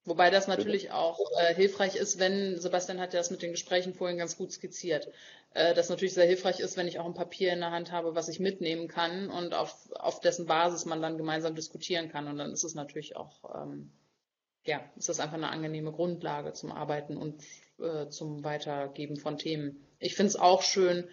[0.06, 0.96] Wobei das natürlich Bitte?
[0.96, 4.52] auch äh, hilfreich ist, wenn, Sebastian hat ja das mit den Gesprächen vorhin ganz gut
[4.52, 5.08] skizziert,
[5.54, 8.16] äh, das natürlich sehr hilfreich ist, wenn ich auch ein Papier in der Hand habe,
[8.16, 12.28] was ich mitnehmen kann und auf, auf dessen Basis man dann gemeinsam diskutieren kann.
[12.28, 13.92] Und dann ist es natürlich auch, ähm,
[14.66, 17.44] ja, ist das einfach eine angenehme Grundlage zum Arbeiten und
[17.80, 19.86] äh, zum Weitergeben von Themen.
[20.00, 21.08] Ich finde es auch schön,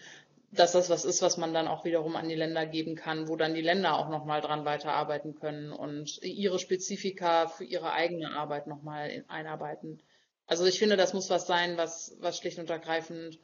[0.58, 3.36] dass das was ist, was man dann auch wiederum an die Länder geben kann, wo
[3.36, 8.66] dann die Länder auch nochmal dran weiterarbeiten können und ihre Spezifika für ihre eigene Arbeit
[8.66, 10.02] nochmal einarbeiten.
[10.46, 13.38] Also ich finde, das muss was sein, was, was schlicht und ergreifend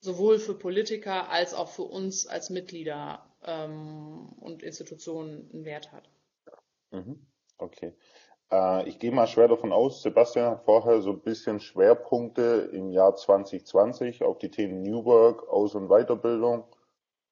[0.00, 6.08] sowohl für Politiker als auch für uns als Mitglieder ähm, und Institutionen einen Wert hat.
[6.90, 7.26] Mhm.
[7.58, 7.94] Okay.
[8.50, 12.90] Äh, ich gehe mal schwer davon aus, Sebastian hat vorher so ein bisschen Schwerpunkte im
[12.90, 16.64] Jahr 2020 auf die Themen New Work, Aus- und Weiterbildung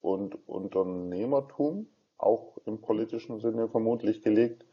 [0.00, 4.64] und Unternehmertum, auch im politischen Sinne vermutlich gelegt.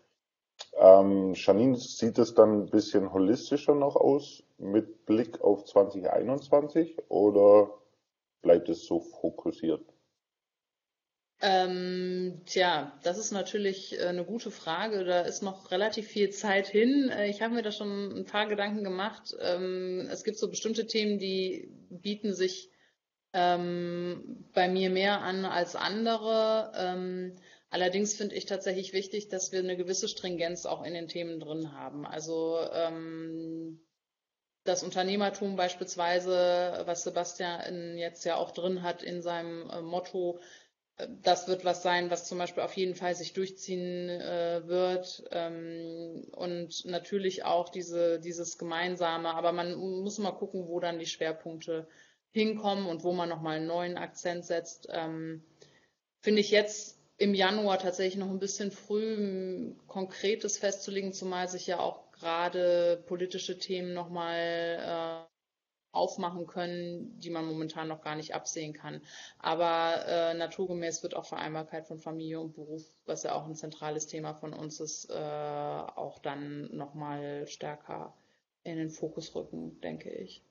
[0.77, 7.71] Ähm, Janine, sieht es dann ein bisschen holistischer noch aus mit Blick auf 2021 oder
[8.41, 9.85] bleibt es so fokussiert?
[11.41, 15.05] Ähm, tja, das ist natürlich äh, eine gute Frage.
[15.05, 17.09] Da ist noch relativ viel Zeit hin.
[17.09, 19.35] Äh, ich habe mir da schon ein paar Gedanken gemacht.
[19.39, 22.69] Ähm, es gibt so bestimmte Themen, die bieten sich
[23.31, 26.73] ähm, bei mir mehr an als andere.
[26.75, 27.37] Ähm,
[27.69, 31.71] allerdings finde ich tatsächlich wichtig, dass wir eine gewisse Stringenz auch in den Themen drin
[31.71, 32.05] haben.
[32.05, 33.79] Also ähm,
[34.65, 40.39] das Unternehmertum beispielsweise, was Sebastian jetzt ja auch drin hat in seinem äh, Motto,
[41.21, 45.23] das wird was sein, was zum Beispiel auf jeden Fall sich durchziehen äh, wird.
[45.31, 49.33] Ähm, und natürlich auch diese, dieses Gemeinsame.
[49.33, 51.87] Aber man muss mal gucken, wo dann die Schwerpunkte
[52.31, 54.87] hinkommen und wo man nochmal einen neuen Akzent setzt.
[54.91, 55.43] Ähm,
[56.21, 61.79] Finde ich jetzt im Januar tatsächlich noch ein bisschen früh, Konkretes festzulegen, zumal sich ja
[61.79, 65.28] auch gerade politische Themen nochmal äh,
[65.91, 69.01] aufmachen können, die man momentan noch gar nicht absehen kann.
[69.39, 74.07] Aber äh, naturgemäß wird auch Vereinbarkeit von Familie und Beruf, was ja auch ein zentrales
[74.07, 78.13] Thema von uns ist, äh, auch dann nochmal stärker
[78.63, 80.43] in den Fokus rücken, denke ich.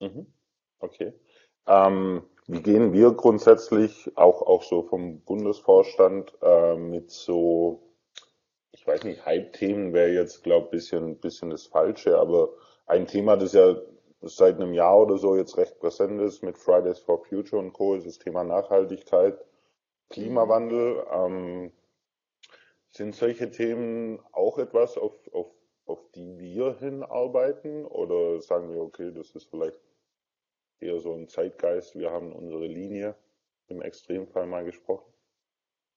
[0.00, 0.26] Mhm.
[0.78, 1.12] Okay.
[1.66, 7.82] Ähm, wie gehen wir grundsätzlich auch, auch so vom Bundesvorstand äh, mit so,
[8.72, 12.50] ich weiß nicht, Hype-Themen wäre jetzt, glaube ich, bisschen, bisschen das Falsche, aber
[12.86, 13.76] ein Thema, das ja
[14.22, 17.94] seit einem Jahr oder so jetzt recht präsent ist mit Fridays for Future und Co.
[17.94, 19.38] ist das Thema Nachhaltigkeit,
[20.10, 21.04] Klimawandel.
[21.10, 21.72] Ähm,
[22.90, 25.50] sind solche Themen auch etwas, auf, auf,
[25.86, 27.86] auf die wir hinarbeiten?
[27.86, 29.80] Oder sagen wir, okay, das ist vielleicht
[30.80, 33.14] eher so ein Zeitgeist, wir haben unsere Linie
[33.68, 35.10] im Extremfall mal gesprochen?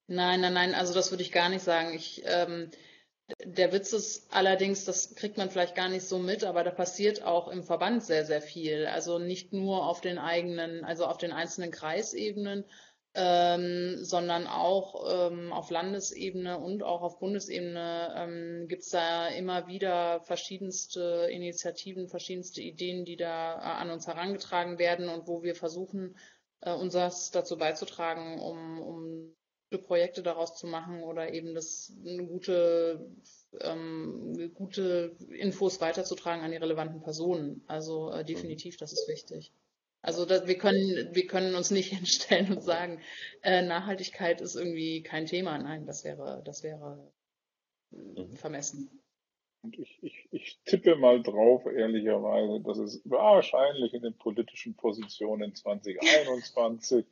[0.08, 1.94] Nein, nein, nein, also das würde ich gar nicht sagen.
[1.94, 2.70] Ich ähm,
[3.44, 7.24] der Witz ist allerdings, das kriegt man vielleicht gar nicht so mit, aber da passiert
[7.24, 8.86] auch im Verband sehr, sehr viel.
[8.86, 12.66] Also nicht nur auf den eigenen, also auf den einzelnen Kreisebenen,
[13.16, 19.68] ähm, sondern auch ähm, auf Landesebene und auch auf Bundesebene ähm, gibt es da immer
[19.68, 25.56] wieder verschiedenste Initiativen, verschiedenste Ideen, die da äh, an uns herangetragen werden und wo wir
[25.56, 26.18] versuchen,
[26.60, 29.36] äh, unseres dazu beizutragen, um, um
[29.78, 33.06] Projekte daraus zu machen oder eben das eine gute,
[33.62, 37.64] ähm, gute Infos weiterzutragen an die relevanten Personen.
[37.68, 39.52] Also äh, definitiv, das ist wichtig.
[40.02, 43.02] Also das, wir können wir können uns nicht hinstellen und sagen,
[43.42, 45.58] äh, Nachhaltigkeit ist irgendwie kein Thema.
[45.58, 47.12] Nein, das wäre das wäre
[47.92, 48.36] mhm.
[48.36, 49.02] vermessen.
[49.66, 55.56] Und ich, ich, ich tippe mal drauf, ehrlicherweise, dass es wahrscheinlich in den politischen Positionen
[55.56, 57.04] 2021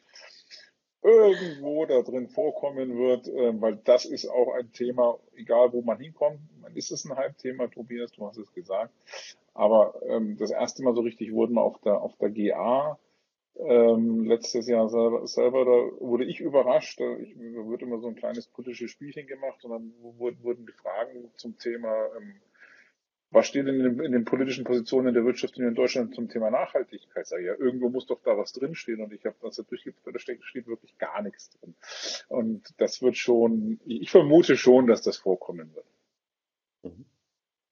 [1.03, 5.99] irgendwo da drin vorkommen wird, äh, weil das ist auch ein Thema, egal wo man
[5.99, 6.39] hinkommt.
[6.61, 8.93] Man ist es ein Halbthema, Tobias, du hast es gesagt.
[9.53, 12.97] Aber ähm, das erste Mal so richtig wurden auf der auf der GA
[13.55, 16.99] ähm, letztes Jahr selber, selber, da wurde ich überrascht.
[16.99, 21.29] Da, ich, wird immer so ein kleines politisches Spielchen gemacht und dann wurden die Fragen
[21.35, 22.41] zum Thema ähm,
[23.33, 26.51] was steht denn in den, in den politischen Positionen der Wirtschaftsunion in Deutschland zum Thema
[26.51, 27.25] Nachhaltigkeit?
[27.25, 30.15] Sag ich, ja, irgendwo muss doch da was drinstehen und ich habe das da durchgeblättert,
[30.15, 31.75] da steht, wirklich gar nichts drin.
[32.29, 35.85] Und das wird schon, ich vermute schon, dass das vorkommen wird.
[36.83, 37.05] Mhm.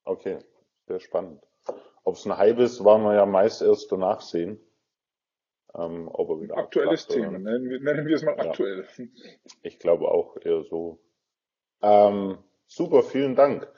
[0.04, 0.40] Okay,
[0.88, 1.42] sehr spannend.
[2.04, 4.60] Ob es ein Hype ist, wollen wir ja meist erst danach sehen.
[5.74, 8.86] Ähm, ob er wieder Aktuelles Thema, nennen wir, nennen wir es mal aktuell.
[8.98, 9.06] Ja,
[9.62, 11.00] ich glaube auch eher so.
[11.82, 13.72] Ähm, super, vielen Dank.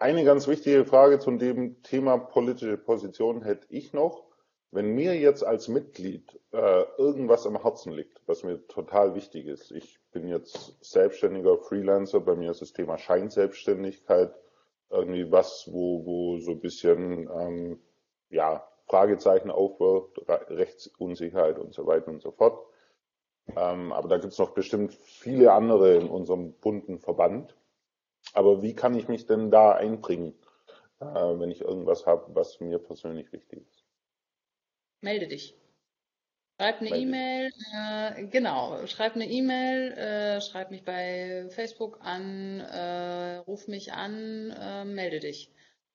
[0.00, 4.24] Eine ganz wichtige Frage zu dem Thema politische Position hätte ich noch.
[4.70, 9.70] Wenn mir jetzt als Mitglied äh, irgendwas am Herzen liegt, was mir total wichtig ist,
[9.72, 14.34] ich bin jetzt selbstständiger Freelancer, bei mir ist das Thema Scheinselbstständigkeit
[14.88, 17.78] irgendwie was, wo, wo so ein bisschen ähm,
[18.30, 22.66] ja, Fragezeichen aufwirft, Rechtsunsicherheit und so weiter und so fort.
[23.54, 27.54] Ähm, aber da gibt es noch bestimmt viele andere in unserem bunten Verband.
[28.32, 30.34] Aber wie kann ich mich denn da einbringen,
[31.00, 33.84] äh, wenn ich irgendwas habe, was mir persönlich wichtig ist?
[35.00, 35.56] Melde dich.
[36.60, 43.36] Schreib eine E-Mail, äh, genau, schreib eine E-Mail, äh, schreib mich bei Facebook an, äh,
[43.36, 45.50] ruf mich an, äh, melde dich.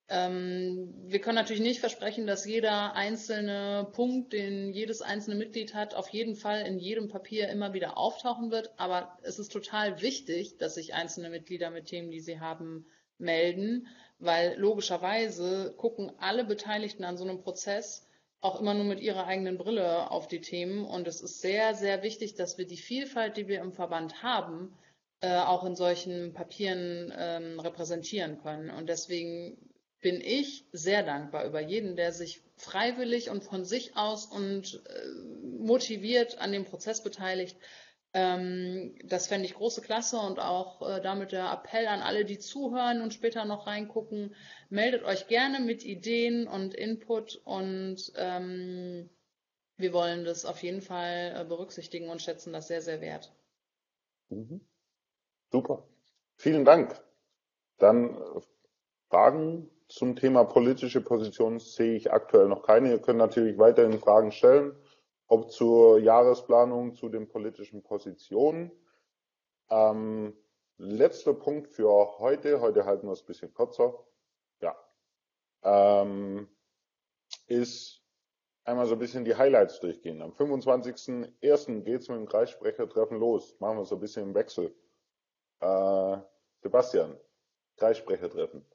[0.07, 5.95] Ähm, wir können natürlich nicht versprechen, dass jeder einzelne Punkt, den jedes einzelne Mitglied hat,
[5.95, 8.71] auf jeden Fall in jedem Papier immer wieder auftauchen wird.
[8.77, 12.85] Aber es ist total wichtig, dass sich einzelne Mitglieder mit Themen, die sie haben,
[13.17, 13.87] melden,
[14.19, 18.07] weil logischerweise gucken alle Beteiligten an so einem Prozess
[18.41, 20.85] auch immer nur mit ihrer eigenen Brille auf die Themen.
[20.85, 24.77] Und es ist sehr, sehr wichtig, dass wir die Vielfalt, die wir im Verband haben,
[25.21, 28.69] äh, auch in solchen Papieren ähm, repräsentieren können.
[28.69, 29.57] Und deswegen
[30.01, 35.07] bin ich sehr dankbar über jeden, der sich freiwillig und von sich aus und äh,
[35.59, 37.57] motiviert an dem Prozess beteiligt.
[38.13, 42.39] Ähm, das fände ich große Klasse und auch äh, damit der Appell an alle, die
[42.39, 44.35] zuhören und später noch reingucken.
[44.69, 49.09] Meldet euch gerne mit Ideen und Input und ähm,
[49.77, 53.33] wir wollen das auf jeden Fall äh, berücksichtigen und schätzen das sehr, sehr wert.
[54.29, 54.61] Mhm.
[55.51, 55.85] Super.
[56.37, 57.01] Vielen Dank.
[57.79, 58.41] Dann äh,
[59.09, 62.91] Fragen zum Thema politische Position sehe ich aktuell noch keine.
[62.91, 64.75] Ihr könnt natürlich weiterhin Fragen stellen
[65.27, 68.71] ob zur Jahresplanung, zu den politischen Positionen.
[69.69, 70.37] Ähm,
[70.77, 74.05] letzter Punkt für heute, heute halten wir es ein bisschen kürzer,
[74.61, 74.75] ja,
[75.63, 76.47] ähm,
[77.47, 78.03] ist
[78.63, 80.21] einmal so ein bisschen die Highlights durchgehen.
[80.21, 81.81] Am 25.01.
[81.81, 83.55] geht's mit dem Kreissprechertreffen los.
[83.59, 84.75] Machen wir so ein bisschen im Wechsel.
[85.59, 86.17] Äh,
[86.61, 87.17] Sebastian,
[87.77, 88.65] Kreissprechertreffen.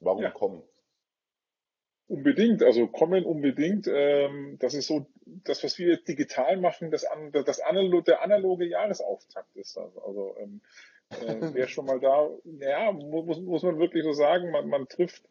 [0.00, 0.30] Warum ja.
[0.30, 0.62] kommen?
[2.08, 3.86] Unbedingt, also kommen unbedingt.
[3.86, 5.06] Ähm, das ist so
[5.44, 9.96] das, was wir jetzt digital machen, das, das analog, der analoge Jahresauftakt ist das.
[9.98, 10.60] Also ähm,
[11.10, 15.22] äh, wer schon mal da, ja, muss, muss man wirklich so sagen, man, man trifft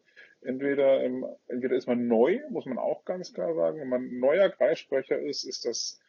[0.42, 4.48] entweder, ähm, entweder ist man neu, muss man auch ganz klar sagen, wenn man neuer
[4.48, 6.00] Kreissprecher ist, ist das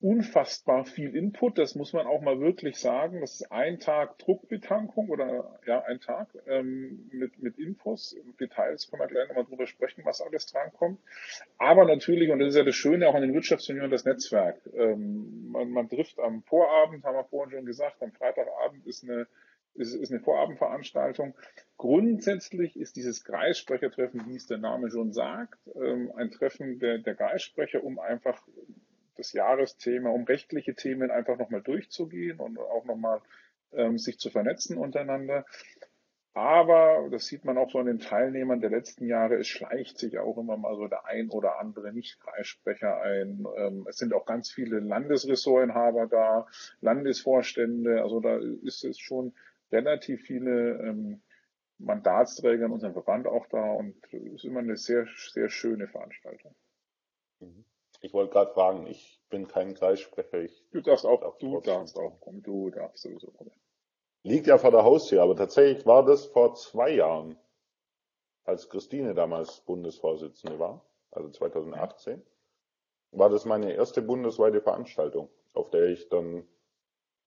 [0.00, 3.20] unfassbar viel Input, das muss man auch mal wirklich sagen.
[3.20, 8.16] Das ist ein Tag Druckbetankung oder ja, ein Tag ähm, mit, mit Infos.
[8.40, 11.00] Details können wir gleich nochmal drüber sprechen, was alles drankommt.
[11.58, 14.58] Aber natürlich, und das ist ja das Schöne auch an den Wirtschaftsunion, das Netzwerk.
[14.74, 19.26] Ähm, man, man trifft am Vorabend, haben wir vorhin schon gesagt, am Freitagabend ist eine
[19.74, 21.34] ist, ist eine Vorabendveranstaltung.
[21.76, 27.14] Grundsätzlich ist dieses Kreissprechertreffen, wie es der Name schon sagt, ähm, ein Treffen der, der
[27.14, 28.42] Kreissprecher, um einfach
[29.20, 33.20] das Jahresthema, um rechtliche Themen einfach nochmal durchzugehen und auch nochmal
[33.72, 35.44] ähm, sich zu vernetzen untereinander.
[36.32, 40.18] Aber das sieht man auch so an den Teilnehmern der letzten Jahre, es schleicht sich
[40.18, 43.44] auch immer mal so der ein oder andere Nicht-Kreissprecher ein.
[43.56, 46.46] Ähm, es sind auch ganz viele Landesressortinhaber da,
[46.80, 49.34] Landesvorstände, also da ist es schon
[49.72, 51.20] relativ viele ähm,
[51.78, 56.54] Mandatsträger in unserem Verband auch da und es ist immer eine sehr, sehr schöne Veranstaltung.
[57.40, 57.64] Mhm.
[58.00, 60.40] Ich wollte gerade fragen, ich bin kein Kreissprecher.
[60.42, 63.52] Ich du darfst auch, darf du darfst auch kommen, du darfst sowieso kommen.
[64.22, 67.38] Liegt ja vor der Haustür, aber tatsächlich war das vor zwei Jahren,
[68.44, 72.22] als Christine damals Bundesvorsitzende war, also 2018,
[73.12, 76.46] war das meine erste bundesweite Veranstaltung, auf der ich dann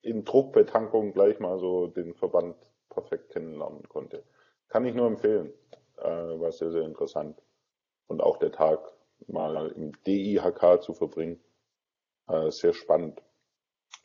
[0.02, 2.56] in Druckbetankung gleich mal so den Verband
[2.90, 4.24] perfekt kennenlernen konnte.
[4.68, 5.54] Kann ich nur empfehlen.
[5.98, 7.42] Äh, war sehr, sehr interessant.
[8.08, 8.93] Und auch der Tag
[9.28, 11.40] mal im DIHK zu verbringen.
[12.28, 13.22] Äh, sehr spannend.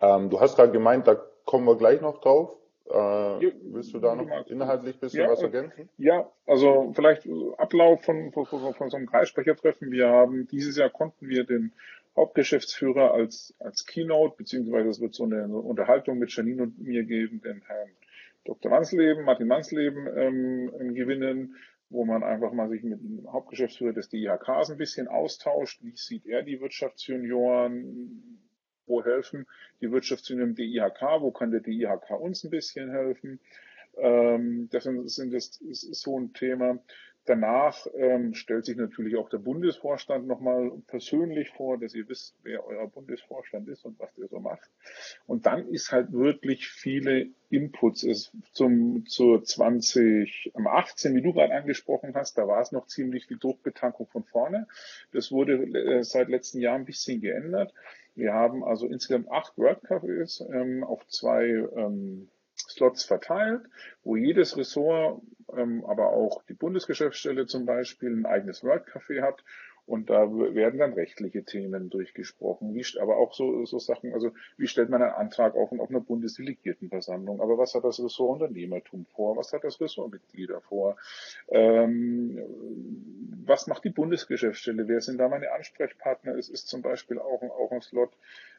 [0.01, 2.57] Ähm, du hast gerade gemeint, da kommen wir gleich noch drauf.
[2.91, 5.89] Äh, ja, willst du da noch inhaltlich ein bisschen ja, was ergänzen?
[5.99, 7.29] Ja, also vielleicht
[7.59, 9.91] Ablauf von, von, von, von so einem Kreissprechertreffen.
[9.91, 11.73] Wir haben dieses Jahr konnten wir den
[12.17, 17.41] Hauptgeschäftsführer als, als Keynote, beziehungsweise es wird so eine, Unterhaltung mit Janine und mir geben,
[17.43, 17.91] den Herrn
[18.45, 18.71] Dr.
[18.71, 21.57] Mansleben, Martin Mansleben ähm, gewinnen
[21.91, 25.83] wo man einfach mal sich mit dem Hauptgeschäftsführer des DIHKs ein bisschen austauscht.
[25.83, 28.45] Wie sieht er die Wirtschaftsjunioren?
[28.87, 29.47] Wo helfen
[29.81, 31.01] die Wirtschaftsjunioren im DIHK?
[31.21, 33.41] Wo kann der DIHK uns ein bisschen helfen?
[33.97, 36.79] Ähm, das das ist so ein Thema.
[37.29, 42.67] Danach ähm, stellt sich natürlich auch der Bundesvorstand nochmal persönlich vor, dass ihr wisst, wer
[42.67, 44.71] euer Bundesvorstand ist und was der so macht.
[45.27, 48.03] Und dann ist halt wirklich viele Inputs.
[48.03, 53.39] Es zum, zur 2018, wie du gerade angesprochen hast, da war es noch ziemlich die
[53.39, 54.67] Druckbetankung von vorne.
[55.13, 57.75] Das wurde äh, seit letzten Jahr ein bisschen geändert.
[58.15, 61.45] Wir haben also insgesamt acht Wordcafés ähm, auf zwei
[61.77, 62.31] ähm,
[62.69, 63.63] Slots verteilt,
[64.05, 65.23] wo jedes Ressort,
[65.57, 69.43] ähm, aber auch die Bundesgeschäftsstelle zum Beispiel ein eigenes Wordcafé hat.
[69.89, 74.67] Und da werden dann rechtliche Themen durchgesprochen, wie, aber auch so, so Sachen, also wie
[74.67, 79.39] stellt man einen Antrag auf, auf einer Bundesdelegiertenversammlung, aber was hat das Ressort Unternehmertum vor,
[79.39, 80.99] was hat das Ressort Mitglieder vor,
[81.49, 82.39] ähm,
[83.47, 87.73] was macht die Bundesgeschäftsstelle, wer sind da meine Ansprechpartner, es ist zum Beispiel auch, auch
[87.73, 88.13] ein Slot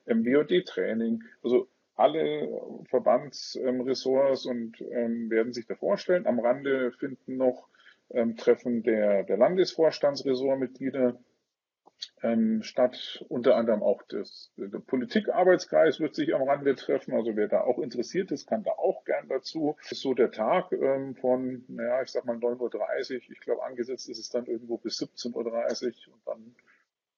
[0.07, 1.67] im WOD-Training, also
[1.99, 6.27] alle Verbandsressorts und ähm, werden sich da vorstellen.
[6.27, 7.67] Am Rande finden noch
[8.11, 11.19] ähm, Treffen der, der Landesvorstandsressortmitglieder
[12.23, 13.25] ähm, statt.
[13.27, 17.13] Unter anderem auch das, der Politikarbeitskreis wird sich am Rande treffen.
[17.13, 19.75] Also wer da auch interessiert ist, kann da auch gern dazu.
[19.81, 23.21] Das ist so der Tag ähm, von, naja, ich sag mal 9.30 Uhr.
[23.31, 26.55] Ich glaube, angesetzt ist es dann irgendwo bis 17.30 Uhr und dann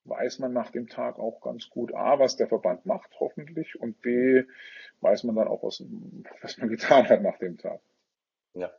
[0.06, 4.02] weiß man nach dem Tag auch ganz gut A, was der Verband macht, hoffentlich, und
[4.02, 4.44] B,
[5.02, 5.84] weiß man dann auch, was,
[6.42, 7.82] was man getan hat nach dem Tag.
[8.54, 8.72] Ja.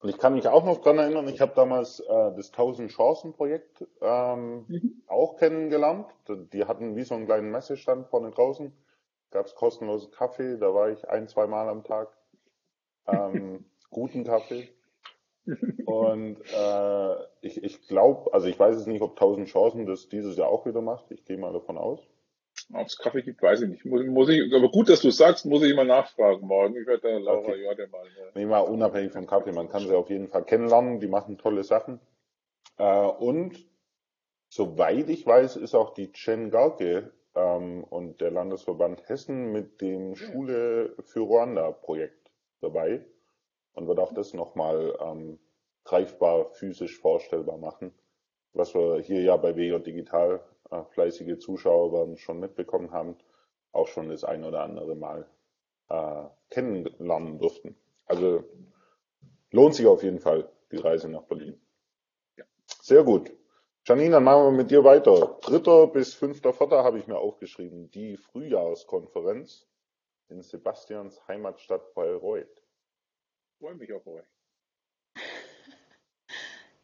[0.00, 3.34] Und ich kann mich auch noch dran erinnern, ich habe damals äh, das 1000 Chancen
[3.34, 5.02] Projekt ähm, mhm.
[5.06, 6.06] auch kennengelernt.
[6.52, 8.72] Die hatten wie so einen kleinen Messestand vorne draußen.
[9.30, 12.08] Gab es kostenloses Kaffee, da war ich ein, zwei Mal am Tag.
[13.06, 14.68] Ähm, guten Kaffee.
[15.86, 20.36] Und äh, ich, ich glaube, also ich weiß es nicht, ob 1000 Chancen das dieses
[20.36, 21.10] Jahr auch wieder macht.
[21.10, 22.00] Ich gehe mal davon aus.
[22.72, 23.84] Ob es Kaffee gibt, weiß ich nicht.
[23.84, 26.76] Muss, muss ich, aber gut, dass du sagst, muss ich mal nachfragen morgen.
[26.76, 27.62] Ich werde da Laura okay.
[27.62, 28.04] Jorde mal.
[28.04, 28.24] Ja.
[28.34, 29.52] Nee, mal unabhängig vom Kaffee.
[29.52, 31.00] Man kann sie auf jeden Fall kennenlernen.
[31.00, 31.98] Die machen tolle Sachen.
[32.78, 33.66] Äh, und
[34.48, 40.14] soweit ich weiß, ist auch die Chen Garke ähm, und der Landesverband Hessen mit dem
[40.14, 42.30] Schule für Ruanda Projekt
[42.60, 43.04] dabei
[43.74, 45.38] und wird auch das nochmal ähm,
[45.84, 47.92] greifbar, physisch vorstellbar machen,
[48.52, 53.16] was wir hier ja bei WJ Digital äh, fleißige Zuschauer werden schon mitbekommen haben,
[53.72, 55.26] auch schon das ein oder andere Mal
[55.88, 57.76] äh, kennenlernen durften.
[58.06, 58.44] Also
[59.50, 61.60] lohnt sich auf jeden Fall die Reise nach Berlin.
[62.36, 62.44] Ja.
[62.80, 63.32] Sehr gut.
[63.84, 65.38] Janine, dann machen wir mit dir weiter.
[65.40, 67.90] Dritter bis fünfter Vierter habe ich mir aufgeschrieben.
[67.90, 69.66] Die Frühjahrskonferenz
[70.28, 72.61] in Sebastians Heimatstadt Bayreuth.
[73.62, 74.24] Freue mich auf euch.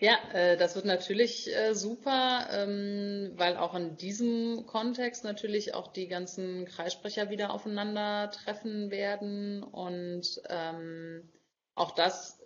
[0.01, 5.89] Ja, äh, das wird natürlich äh, super, ähm, weil auch in diesem Kontext natürlich auch
[5.89, 9.64] die ganzen Kreissprecher wieder aufeinandertreffen werden.
[9.64, 11.29] Und ähm,
[11.74, 12.41] auch das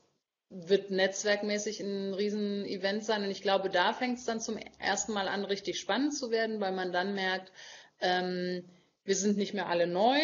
[0.49, 3.25] wird netzwerkmäßig ein Riesen-Event sein.
[3.25, 6.59] Und ich glaube, da fängt es dann zum ersten Mal an, richtig spannend zu werden,
[6.59, 7.53] weil man dann merkt,
[8.01, 8.67] ähm,
[9.05, 10.19] wir sind nicht mehr alle neu,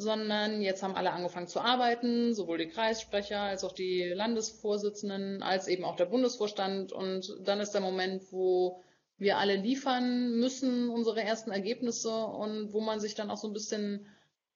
[0.00, 5.68] sondern jetzt haben alle angefangen zu arbeiten, sowohl die Kreissprecher als auch die Landesvorsitzenden, als
[5.68, 6.92] eben auch der Bundesvorstand.
[6.92, 8.82] Und dann ist der Moment, wo
[9.18, 13.52] wir alle liefern müssen, unsere ersten Ergebnisse und wo man sich dann auch so ein
[13.52, 14.06] bisschen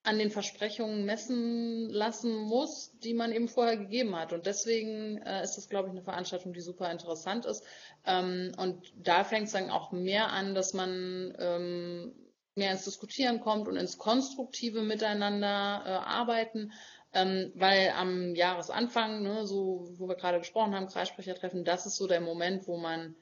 [0.02, 4.32] an den Versprechungen messen lassen muss, die man eben vorher gegeben hat.
[4.32, 7.64] Und deswegen äh, ist das, glaube ich, eine Veranstaltung, die super interessant ist.
[8.06, 12.12] Ähm, und da fängt es dann auch mehr an, dass man ähm,
[12.54, 16.72] mehr ins Diskutieren kommt und ins konstruktive Miteinander äh, arbeiten,
[17.12, 22.06] ähm, weil am Jahresanfang, ne, so wo wir gerade gesprochen haben, Kreissprechertreffen, das ist so
[22.06, 23.14] der Moment, wo man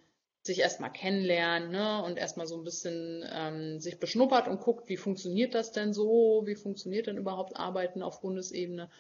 [0.43, 4.97] sich erstmal kennenlernt ne, und erstmal so ein bisschen ähm, sich beschnuppert und guckt, wie
[4.97, 8.91] funktioniert das denn so, wie funktioniert denn überhaupt Arbeiten auf Bundesebene.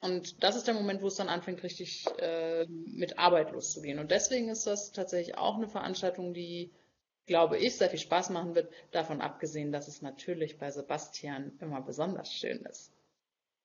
[0.00, 3.98] Und das ist der Moment, wo es dann anfängt, richtig äh, mit Arbeit loszugehen.
[3.98, 6.70] Und deswegen ist das tatsächlich auch eine Veranstaltung, die
[7.26, 11.82] glaube ich, sehr viel Spaß machen wird, davon abgesehen, dass es natürlich bei Sebastian immer
[11.82, 12.92] besonders schön ist.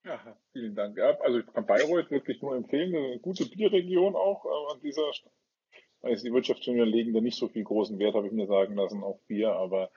[0.04, 0.98] Ja, vielen Dank.
[0.98, 5.14] Ja, also ich kann Bayreuth wirklich nur empfehlen, eine gute Bierregion auch äh, an dieser
[5.14, 5.34] Stelle.
[6.02, 9.04] Also die Wirtschaftsunion legen da nicht so viel großen Wert, habe ich mir sagen lassen,
[9.04, 9.92] auf Bier, aber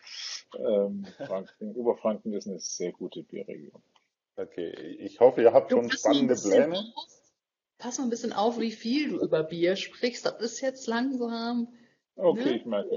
[0.58, 3.82] ähm, Franken, Oberfranken ist eine sehr gute Bierregion.
[4.36, 6.78] Okay, ich hoffe, ihr habt du, schon spannende Pläne.
[6.78, 7.22] Auf,
[7.78, 10.26] pass mal ein bisschen auf, wie viel du über Bier sprichst.
[10.26, 11.68] Das ist jetzt langsam
[12.16, 12.56] Okay, ne?
[12.56, 12.90] ich merke.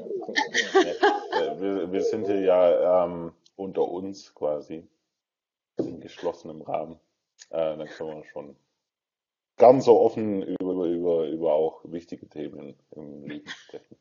[1.60, 4.88] wir, wir sind hier ja ähm, unter uns quasi
[5.78, 7.00] in geschlossenem Rahmen.
[7.50, 8.56] Äh, dann können wir schon
[9.58, 13.98] ganz so offen über, über, über auch wichtige Themen im Leben sprechen.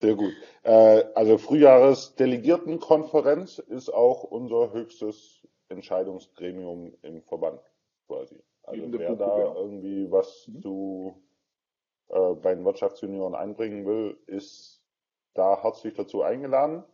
[0.00, 0.32] Sehr gut.
[0.62, 7.60] Äh, also Frühjahresdelegiertenkonferenz ist auch unser höchstes Entscheidungsgremium im Verband
[8.06, 8.42] quasi.
[8.62, 10.62] Also wer da irgendwie was mhm.
[10.62, 11.22] zu
[12.10, 14.82] äh, bei den Wirtschaftsjunioren einbringen will, ist
[15.34, 16.84] da herzlich dazu eingeladen.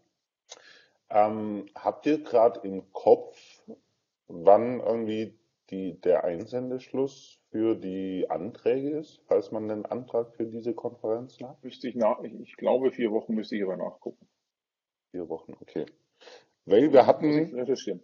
[1.08, 3.38] Ähm, habt ihr gerade im Kopf,
[4.28, 5.38] wann irgendwie
[5.70, 11.62] die, der Einsendeschluss für die Anträge ist, falls man einen Antrag für diese Konferenz hat?
[11.62, 14.28] Müsste ich nach, ich, ich glaube, vier Wochen müsste ich aber nachgucken.
[15.12, 15.86] Vier Wochen, okay.
[16.64, 17.56] Weil wir hatten.
[17.56, 17.96] Ich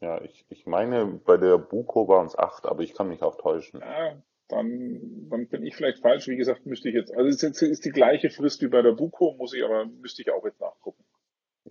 [0.00, 3.36] ja, ich, ich meine, bei der Buko waren es acht, aber ich kann mich auch
[3.36, 3.80] täuschen.
[3.80, 4.22] Ja,
[4.52, 6.28] dann, dann bin ich vielleicht falsch.
[6.28, 8.92] Wie gesagt, müsste ich jetzt, also es ist, ist die gleiche Frist wie bei der
[8.92, 11.04] Buko, muss ich aber, müsste ich auch jetzt nachgucken.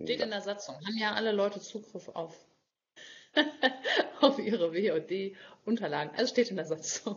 [0.02, 0.76] Steht in der Satzung.
[0.76, 2.34] Haben ja alle Leute Zugriff auf,
[4.20, 6.12] auf ihre WOD-Unterlagen.
[6.16, 7.16] Also steht in der Satzung.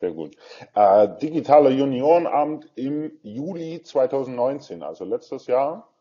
[0.00, 0.36] Sehr gut.
[0.74, 5.92] Äh, digitaler Juniorenabend im Juli 2019, also letztes Jahr.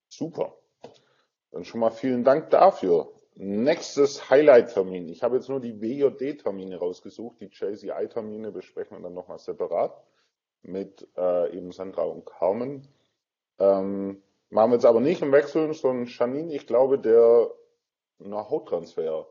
[0.10, 0.58] Super.
[1.52, 3.14] Dann schon mal vielen Dank dafür.
[3.36, 5.10] Nächstes Highlight-Termin.
[5.10, 7.42] Ich habe jetzt nur die WJD-Termine rausgesucht.
[7.42, 10.04] Die JCI-Termine besprechen wir dann nochmal separat
[10.62, 12.88] mit äh, eben Sandra und Carmen.
[13.60, 17.52] Ähm, machen wir jetzt aber nicht im Wechseln, sondern Janine, ich glaube, der
[18.20, 19.28] Know-how-Transfer,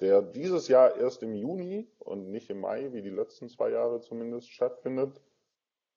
[0.00, 4.00] der dieses Jahr erst im Juni und nicht im Mai, wie die letzten zwei Jahre
[4.00, 5.20] zumindest stattfindet,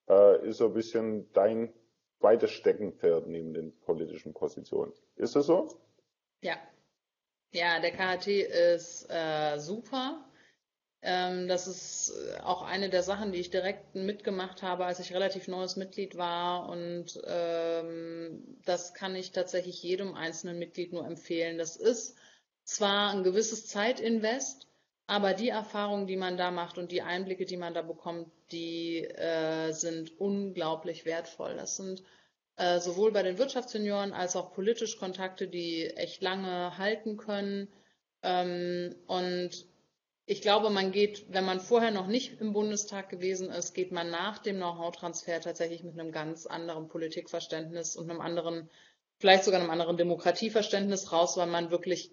[0.07, 1.73] äh, ist so ein bisschen dein
[2.19, 4.93] zweites Steckenpferd neben den politischen Positionen.
[5.15, 5.69] Ist das so?
[6.41, 6.55] Ja.
[7.51, 10.25] Ja, der KHT ist äh, super.
[11.01, 15.47] Ähm, das ist auch eine der Sachen, die ich direkt mitgemacht habe, als ich relativ
[15.47, 16.69] neues Mitglied war.
[16.69, 21.57] Und ähm, das kann ich tatsächlich jedem einzelnen Mitglied nur empfehlen.
[21.57, 22.15] Das ist
[22.63, 24.67] zwar ein gewisses Zeitinvest,
[25.07, 29.03] aber die Erfahrungen, die man da macht und die Einblicke, die man da bekommt, die
[29.03, 31.55] äh, sind unglaublich wertvoll.
[31.55, 32.03] Das sind
[32.61, 37.69] äh, sowohl bei den Wirtschaftssenioren als auch politisch Kontakte, die echt lange halten können.
[38.21, 39.65] Ähm, und
[40.27, 44.11] ich glaube, man geht, wenn man vorher noch nicht im Bundestag gewesen ist, geht man
[44.11, 48.69] nach dem Know-how-Transfer tatsächlich mit einem ganz anderen Politikverständnis und einem anderen,
[49.17, 52.11] vielleicht sogar einem anderen Demokratieverständnis raus, weil man wirklich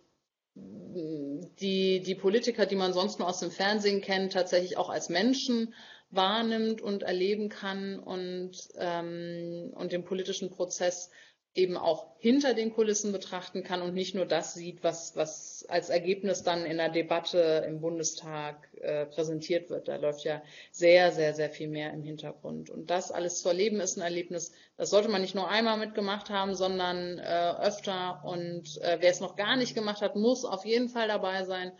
[0.54, 5.74] die, die Politiker, die man sonst nur aus dem Fernsehen kennt, tatsächlich auch als Menschen
[6.10, 11.10] wahrnimmt und erleben kann und, ähm, und den politischen Prozess
[11.54, 15.88] eben auch hinter den Kulissen betrachten kann und nicht nur das sieht, was, was als
[15.90, 19.88] Ergebnis dann in der Debatte im Bundestag äh, präsentiert wird.
[19.88, 20.40] Da läuft ja
[20.70, 22.70] sehr, sehr, sehr viel mehr im Hintergrund.
[22.70, 26.30] Und das alles zu erleben ist ein Erlebnis, das sollte man nicht nur einmal mitgemacht
[26.30, 28.22] haben, sondern äh, öfter.
[28.24, 31.72] Und äh, wer es noch gar nicht gemacht hat, muss auf jeden Fall dabei sein.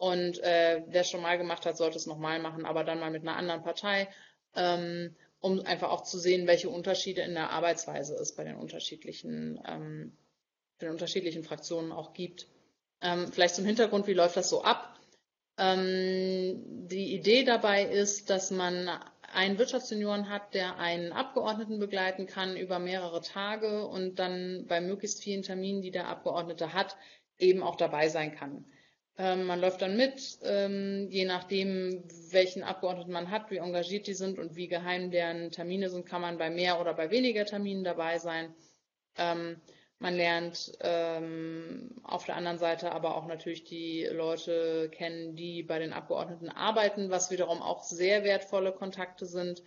[0.00, 3.10] Und äh, wer es schon mal gemacht hat, sollte es nochmal machen, aber dann mal
[3.10, 4.08] mit einer anderen Partei.
[4.56, 9.60] Ähm, um einfach auch zu sehen, welche Unterschiede in der Arbeitsweise es bei den unterschiedlichen,
[9.68, 10.16] ähm,
[10.80, 12.48] den unterschiedlichen Fraktionen auch gibt.
[13.02, 14.98] Ähm, vielleicht zum Hintergrund, wie läuft das so ab?
[15.58, 18.88] Ähm, die Idee dabei ist, dass man
[19.34, 25.22] einen Wirtschaftssenioren hat, der einen Abgeordneten begleiten kann über mehrere Tage und dann bei möglichst
[25.22, 26.96] vielen Terminen, die der Abgeordnete hat,
[27.38, 28.64] eben auch dabei sein kann.
[29.22, 34.14] Ähm, man läuft dann mit, ähm, je nachdem, welchen Abgeordneten man hat, wie engagiert die
[34.14, 37.84] sind und wie geheim deren Termine sind, kann man bei mehr oder bei weniger Terminen
[37.84, 38.54] dabei sein.
[39.18, 39.60] Ähm,
[39.98, 45.92] man lernt auf der anderen Seite aber auch natürlich die Leute kennen, die bei den
[45.92, 49.62] Abgeordneten arbeiten, was wiederum auch sehr wertvolle Kontakte sind.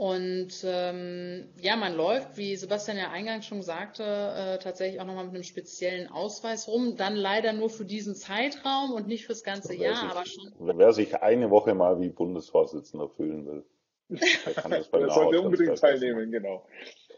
[0.00, 5.26] Und ähm, ja, man läuft, wie Sebastian ja eingangs schon sagte, äh, tatsächlich auch nochmal
[5.26, 6.96] mit einem speziellen Ausweis rum.
[6.96, 10.78] Dann leider nur für diesen Zeitraum und nicht fürs ganze wer Jahr, sich, aber schon.
[10.78, 13.66] Wer sich eine Woche mal wie Bundesvorsitzender fühlen will,
[14.46, 16.66] der kann das beim Der sollte unbedingt teilnehmen, genau.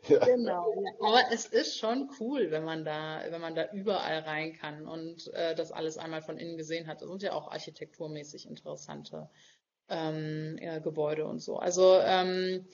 [0.09, 0.25] Ja.
[0.25, 0.75] Genau.
[0.99, 5.33] Aber es ist schon cool, wenn man da, wenn man da überall rein kann und
[5.35, 7.01] äh, das alles einmal von innen gesehen hat.
[7.01, 9.31] Das sind ja auch architekturmäßig interessante
[9.89, 11.57] ähm, ja, Gebäude und so.
[11.57, 12.67] Also ähm,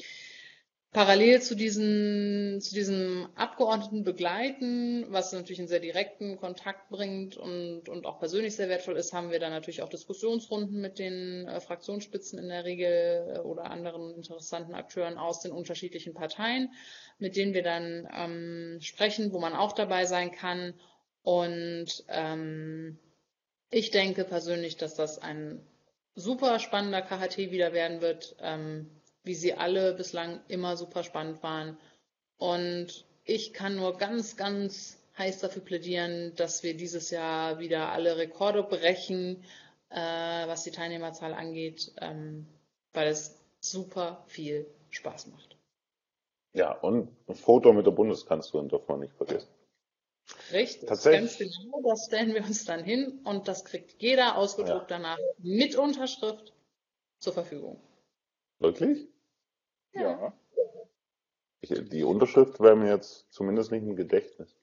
[0.92, 7.88] parallel zu diesen zu diesem Abgeordneten begleiten, was natürlich einen sehr direkten Kontakt bringt und,
[7.88, 11.60] und auch persönlich sehr wertvoll ist, haben wir dann natürlich auch Diskussionsrunden mit den äh,
[11.60, 16.72] Fraktionsspitzen in der Regel äh, oder anderen interessanten Akteuren aus den unterschiedlichen Parteien,
[17.18, 20.74] mit denen wir dann ähm, sprechen, wo man auch dabei sein kann.
[21.22, 22.98] Und ähm,
[23.70, 25.60] ich denke persönlich, dass das ein
[26.18, 28.90] super spannender KHT wieder werden wird, ähm,
[29.22, 31.78] wie sie alle bislang immer super spannend waren.
[32.38, 38.16] Und ich kann nur ganz, ganz heiß dafür plädieren, dass wir dieses Jahr wieder alle
[38.16, 39.44] Rekorde brechen,
[39.90, 42.46] äh, was die Teilnehmerzahl angeht, ähm,
[42.92, 45.56] weil es super viel Spaß macht.
[46.52, 49.48] Ja, und ein Foto mit der Bundeskanzlerin darf man nicht vergessen.
[50.52, 54.98] Richtig, ganz genau, das stellen wir uns dann hin und das kriegt jeder ausgedruckt ja.
[54.98, 56.52] danach mit Unterschrift
[57.18, 57.80] zur Verfügung.
[58.58, 59.08] Wirklich?
[59.92, 60.02] Ja.
[60.02, 60.32] ja.
[61.60, 64.54] Ich, die Unterschrift wäre mir jetzt zumindest nicht im Gedächtnis.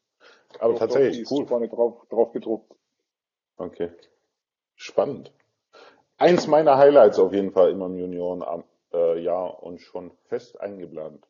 [0.59, 1.47] Aber doch, tatsächlich, doch, cool.
[1.47, 2.73] vorne drauf, drauf gedruckt.
[3.57, 3.91] Okay.
[4.75, 5.31] Spannend.
[6.17, 11.25] Eins meiner Highlights auf jeden Fall immer im Juniorenjahr äh, und schon fest eingeplant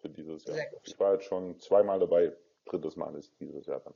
[0.00, 0.58] für dieses Jahr.
[0.84, 2.32] Ich war jetzt schon zweimal dabei.
[2.70, 3.94] Drittes Mal ist dieses Jahr dann.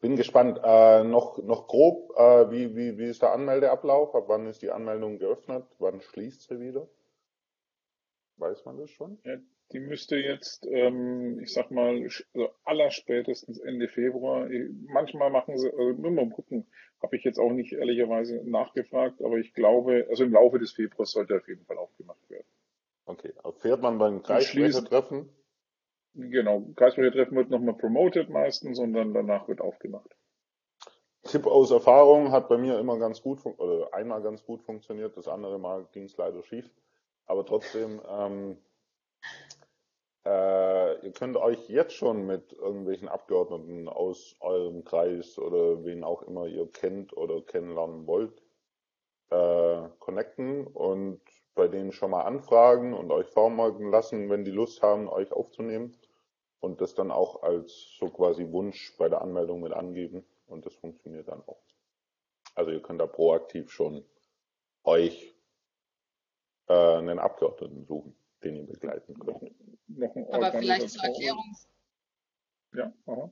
[0.00, 0.58] Bin gespannt.
[0.62, 4.14] Äh, noch, noch grob, äh, wie, wie, wie ist der Anmeldeablauf?
[4.14, 5.64] Ab wann ist die Anmeldung geöffnet?
[5.78, 6.88] Wann schließt sie wieder?
[8.36, 9.18] Weiß man das schon?
[9.24, 9.36] Ja,
[9.72, 12.02] die müsste jetzt, ähm, ich sag mal,
[12.34, 14.48] also allerspätestens Ende Februar.
[14.86, 16.66] Manchmal machen sie, also mal gucken,
[17.00, 21.12] habe ich jetzt auch nicht ehrlicherweise nachgefragt, aber ich glaube, also im Laufe des Februars
[21.12, 22.46] sollte auf jeden Fall aufgemacht werden.
[23.04, 25.28] Okay, fährt man beim Kreissprechertreffen?
[26.14, 30.14] Genau, Kreissprechertreffen wird nochmal promoted meistens und dann danach wird aufgemacht.
[31.24, 35.28] Tipp aus Erfahrung hat bei mir immer ganz gut, oder einmal ganz gut funktioniert, das
[35.28, 36.68] andere Mal ging es leider schief.
[37.26, 38.58] Aber trotzdem, ähm,
[40.26, 46.22] äh, ihr könnt euch jetzt schon mit irgendwelchen Abgeordneten aus eurem Kreis oder wen auch
[46.22, 48.42] immer ihr kennt oder kennenlernen wollt,
[49.30, 51.20] äh, connecten und
[51.54, 55.96] bei denen schon mal anfragen und euch vormerken lassen, wenn die Lust haben, euch aufzunehmen
[56.60, 60.74] und das dann auch als so quasi Wunsch bei der Anmeldung mit angeben und das
[60.74, 61.62] funktioniert dann auch.
[62.54, 64.04] Also ihr könnt da proaktiv schon
[64.84, 65.34] euch
[66.68, 69.54] äh, einen Abgeordneten suchen den ihr begleiten könnt.
[70.30, 71.56] Aber vielleicht zur Erklärung.
[72.74, 73.30] Ja, aha.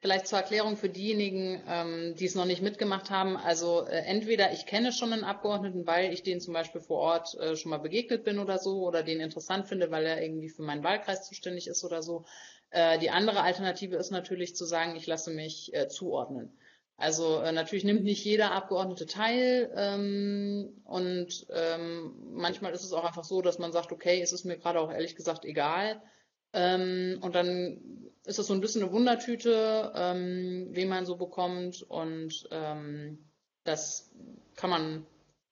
[0.00, 3.36] Vielleicht zur Erklärung für diejenigen, ähm, die es noch nicht mitgemacht haben.
[3.36, 7.34] Also äh, entweder ich kenne schon einen Abgeordneten, weil ich den zum Beispiel vor Ort
[7.34, 10.62] äh, schon mal begegnet bin oder so, oder den interessant finde, weil er irgendwie für
[10.62, 12.24] meinen Wahlkreis zuständig ist oder so.
[12.70, 16.56] Äh, die andere Alternative ist natürlich zu sagen, ich lasse mich äh, zuordnen.
[16.96, 23.04] Also äh, natürlich nimmt nicht jeder Abgeordnete teil ähm, und ähm, manchmal ist es auch
[23.04, 26.00] einfach so, dass man sagt, okay, es ist mir gerade auch ehrlich gesagt egal.
[26.52, 31.82] Ähm, und dann ist es so ein bisschen eine Wundertüte, ähm, wen man so bekommt
[31.82, 33.18] und ähm,
[33.64, 34.10] das
[34.56, 35.06] kann man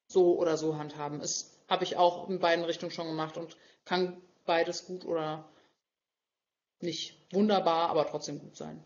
[0.07, 1.21] so oder so handhaben.
[1.21, 5.49] Das habe ich auch in beiden Richtungen schon gemacht und kann beides gut oder
[6.81, 8.83] nicht wunderbar, aber trotzdem gut sein.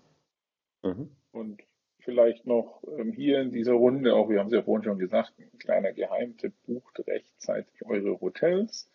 [0.82, 1.14] Mhm.
[1.32, 1.62] Und
[2.00, 5.34] vielleicht noch ähm, hier in dieser Runde, auch wir haben es ja vorhin schon gesagt,
[5.38, 8.89] ein kleiner Geheimtipp, bucht rechtzeitig eure Hotels.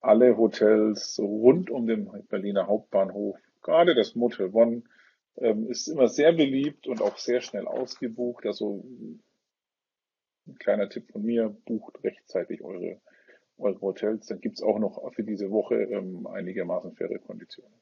[0.00, 4.82] Alle Hotels rund um den Berliner Hauptbahnhof, gerade das Motel One,
[5.36, 8.46] ähm, ist immer sehr beliebt und auch sehr schnell ausgebucht.
[8.46, 8.84] Also
[10.46, 13.00] ein kleiner Tipp von mir, bucht rechtzeitig eure,
[13.58, 14.26] eure Hotels.
[14.26, 17.80] Dann gibt's auch noch für diese Woche ähm, einigermaßen faire Konditionen.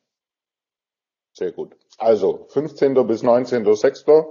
[1.33, 1.77] Sehr gut.
[1.99, 2.95] Also 15.
[3.07, 4.27] bis 19.06.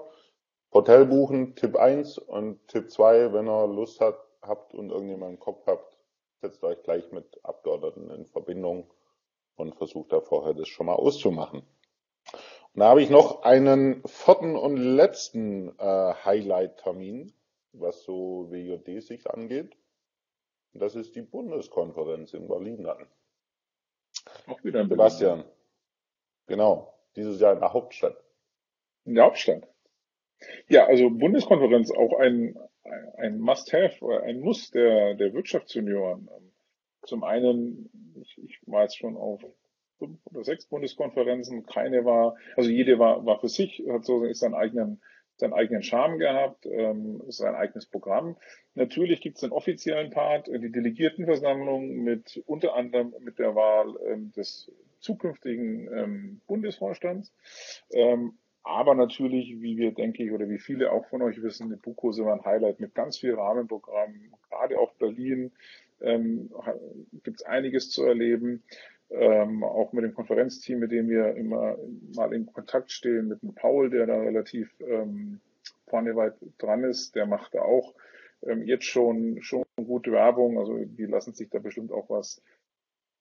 [0.74, 5.40] Hotel buchen, Tipp 1 und Tipp 2, wenn ihr Lust hat, habt und irgendjemand im
[5.40, 5.95] Kopf habt,
[6.42, 8.92] setzt euch gleich mit Abgeordneten in Verbindung
[9.56, 11.64] und versucht da vorher das schon mal auszumachen.
[12.74, 17.34] Und da habe ich noch einen vierten und letzten äh, Highlight-Termin,
[17.72, 19.78] was so WJD-Sicht angeht.
[20.74, 23.08] Und das ist die Bundeskonferenz in Berlin dann.
[24.48, 25.10] Auch wieder in Berlin.
[25.10, 25.46] Sebastian.
[26.48, 26.94] Genau.
[27.16, 28.22] Dieses Jahr in der Hauptstadt.
[29.06, 29.68] In der Hauptstadt.
[30.68, 32.58] Ja, also Bundeskonferenz auch ein,
[33.18, 36.30] ein Must-Have ein Muss der, der Wirtschaftsjunioren.
[37.04, 37.90] Zum einen,
[38.22, 39.42] ich, ich war jetzt schon auf
[39.98, 44.56] fünf oder sechs Bundeskonferenzen, keine war, also jede war, war für sich, hat so seinen
[44.56, 45.02] eigenen,
[45.38, 48.38] seinen eigenen Charme gehabt, ähm, sein eigenes Programm.
[48.74, 54.32] Natürlich gibt es den offiziellen Part, die Delegiertenversammlung mit unter anderem mit der Wahl ähm,
[54.34, 57.34] des zukünftigen ähm, Bundesvorstands.
[57.92, 61.76] Ähm, aber natürlich, wie wir, denke ich, oder wie viele auch von euch wissen, die
[61.76, 64.34] Buchkurse waren Highlight mit ganz viel Rahmenprogrammen.
[64.50, 65.52] Gerade auch Berlin
[66.02, 66.50] ähm,
[67.24, 68.64] gibt es einiges zu erleben.
[69.12, 71.78] Ähm, auch mit dem Konferenzteam, mit dem wir immer
[72.16, 75.40] mal in Kontakt stehen, mit dem Paul, der da relativ ähm,
[75.86, 77.94] vorne weit dran ist, der macht da auch
[78.42, 80.58] ähm, jetzt schon, schon gute Werbung.
[80.58, 82.42] Also die lassen sich da bestimmt auch was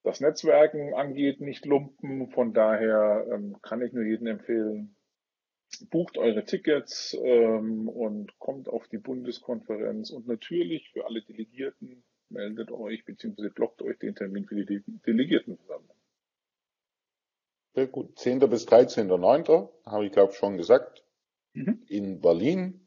[0.01, 2.29] das Netzwerken angeht, nicht lumpen.
[2.29, 4.95] Von daher ähm, kann ich nur jedem empfehlen,
[5.77, 12.71] bucht eure Tickets ähm, und kommt auf die Bundeskonferenz und natürlich für alle Delegierten meldet
[12.71, 13.49] euch bzw.
[13.49, 15.95] blockt euch den Termin für die Delegiertenversammlung.
[17.75, 18.17] Sehr gut.
[18.17, 18.39] 10.
[18.49, 19.69] bis 13.9.
[19.85, 21.03] habe ich glaube schon gesagt.
[21.53, 21.83] Mhm.
[21.87, 22.79] In Berlin.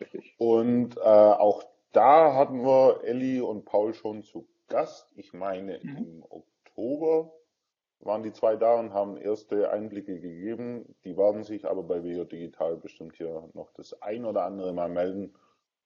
[0.00, 0.34] Richtig.
[0.38, 5.06] Und äh, auch da hatten wir Elli und Paul schon zu Gast.
[5.16, 5.96] Ich meine mhm.
[5.96, 7.32] im Oktober
[8.04, 10.96] waren die zwei da und haben erste Einblicke gegeben.
[11.04, 14.88] Die werden sich aber bei Veo Digital bestimmt hier noch das ein oder andere Mal
[14.88, 15.34] melden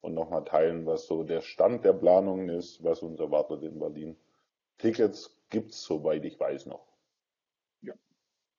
[0.01, 4.17] und nochmal teilen, was so der Stand der Planungen ist, was uns erwartet in Berlin.
[4.79, 6.87] Tickets gibt's, soweit ich weiß, noch.
[7.83, 7.95] Ja,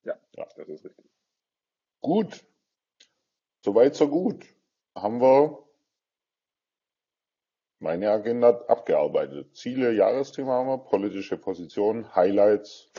[0.04, 0.46] ja, ja.
[0.56, 1.06] das ist richtig.
[2.02, 2.46] Gut.
[3.64, 4.46] Soweit, so gut.
[4.96, 5.64] Haben wir
[7.80, 9.56] meine Agenda abgearbeitet.
[9.56, 12.92] Ziele, Jahresthema haben wir, politische Position, Highlights,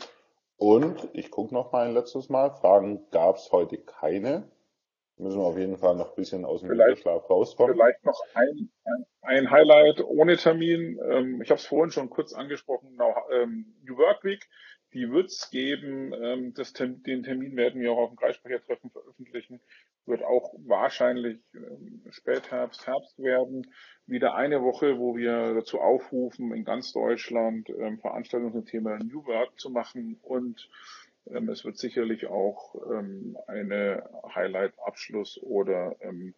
[0.58, 2.50] und ich gucke noch mal ein letztes Mal.
[2.50, 4.50] Fragen gab es heute keine.
[5.16, 7.74] Müssen wir auf jeden Fall noch ein bisschen aus dem Schlaf rauskommen.
[7.74, 8.70] Vielleicht noch ein,
[9.22, 10.98] ein Highlight ohne Termin.
[11.10, 12.96] Ähm, ich habe es vorhin schon kurz angesprochen.
[13.32, 14.48] Ähm, New Work Week
[14.94, 16.12] die wird es geben.
[16.12, 19.60] Ähm, das, den Termin werden wir auch auf dem Kreissprechertreffen veröffentlichen.
[20.06, 23.66] Wird auch wahrscheinlich ähm, Spätherbst, Herbst werden.
[24.06, 29.26] Wieder eine Woche, wo wir dazu aufrufen, in ganz Deutschland ähm, Veranstaltungen zum Thema New
[29.26, 30.18] Work zu machen.
[30.22, 30.68] Und
[31.26, 36.34] ähm, es wird sicherlich auch ähm, eine Highlight-Abschluss oder ähm,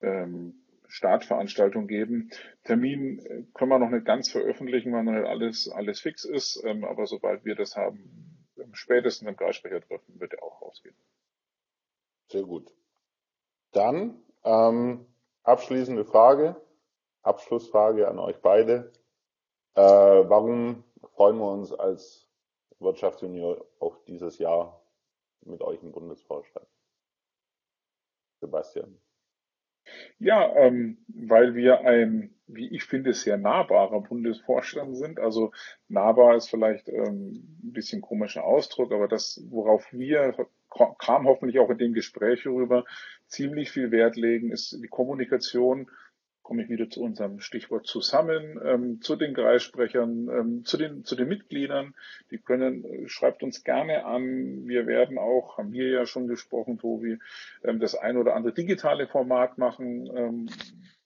[0.00, 0.61] ähm,
[0.92, 2.30] Startveranstaltung geben.
[2.64, 6.62] Termin äh, können wir noch nicht ganz veröffentlichen, weil noch nicht alles, alles fix ist,
[6.64, 10.94] ähm, aber sobald wir das haben, spätestens im Kreissprechertreffen wird er auch rausgehen.
[12.30, 12.70] Sehr gut.
[13.72, 15.06] Dann ähm,
[15.44, 16.60] abschließende Frage,
[17.22, 18.92] Abschlussfrage an euch beide.
[19.74, 20.84] Äh, warum
[21.14, 22.28] freuen wir uns als
[22.80, 24.84] Wirtschaftsjunior auf dieses Jahr
[25.40, 26.68] mit euch im Bundesvorstand?
[28.40, 28.98] Sebastian.
[30.18, 35.18] Ja, ähm, weil wir ein, wie ich finde, sehr nahbarer Bundesvorstand sind.
[35.18, 35.52] Also
[35.88, 40.34] nahbar ist vielleicht ähm, ein bisschen komischer Ausdruck, aber das, worauf wir,
[40.98, 42.84] kam hoffentlich auch in dem Gespräch rüber,
[43.26, 45.90] ziemlich viel Wert legen, ist die Kommunikation
[46.42, 51.16] komme ich wieder zu unserem Stichwort zusammen, ähm, zu den Kreissprechern, ähm, zu, den, zu
[51.16, 51.94] den Mitgliedern.
[52.30, 54.66] Die können, äh, schreibt uns gerne an.
[54.66, 57.18] Wir werden auch, haben wir ja schon gesprochen, Tobi,
[57.64, 60.48] ähm, das ein oder andere digitale Format machen, ähm,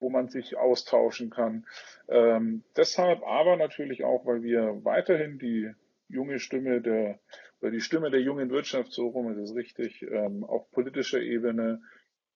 [0.01, 1.67] wo man sich austauschen kann.
[2.09, 5.71] Ähm, deshalb aber natürlich auch, weil wir weiterhin die
[6.09, 7.19] junge Stimme der,
[7.61, 11.83] oder die Stimme der jungen Wirtschaft, so rum ist es richtig, ähm, auf politischer Ebene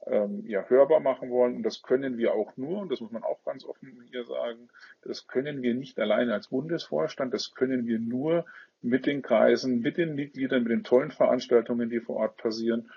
[0.06, 1.56] ähm, ja, hörbar machen wollen.
[1.56, 4.68] Und das können wir auch nur, und das muss man auch ganz offen hier sagen,
[5.02, 8.46] das können wir nicht alleine als Bundesvorstand, das können wir nur
[8.82, 12.90] mit den Kreisen, mit den Mitgliedern, mit den tollen Veranstaltungen, die vor Ort passieren.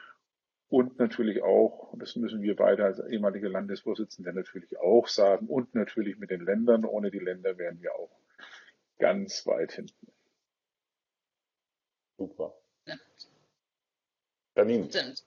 [0.69, 5.75] Und natürlich auch, und das müssen wir beide als ehemalige Landesvorsitzende natürlich auch sagen, und
[5.75, 6.83] natürlich mit den Ländern.
[6.85, 8.09] Ohne die Länder wären wir auch
[8.97, 10.07] ganz weit hinten.
[12.17, 12.55] Super.
[12.87, 12.95] Ja.
[14.55, 14.89] Janine.
[14.89, 15.23] Stimmt.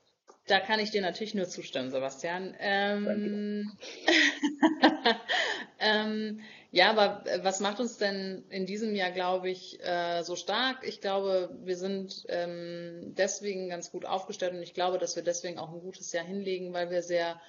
[0.47, 2.55] Da kann ich dir natürlich nur zustimmen, Sebastian.
[2.61, 3.76] Ähm,
[5.80, 6.40] ähm,
[6.70, 10.86] ja, aber was macht uns denn in diesem Jahr, glaube ich, äh, so stark?
[10.86, 15.59] Ich glaube, wir sind ähm, deswegen ganz gut aufgestellt und ich glaube, dass wir deswegen
[15.59, 17.40] auch ein gutes Jahr hinlegen, weil wir sehr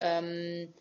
[0.00, 0.72] ähm,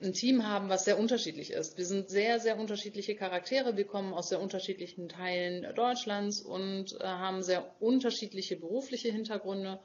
[0.00, 1.76] ein Team haben, was sehr unterschiedlich ist.
[1.76, 3.76] Wir sind sehr, sehr unterschiedliche Charaktere.
[3.76, 9.80] Wir kommen aus sehr unterschiedlichen Teilen Deutschlands und äh, haben sehr unterschiedliche berufliche Hintergründe.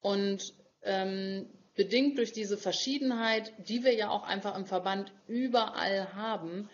[0.00, 6.68] Und ähm, bedingt durch diese Verschiedenheit, die wir ja auch einfach im Verband überall haben,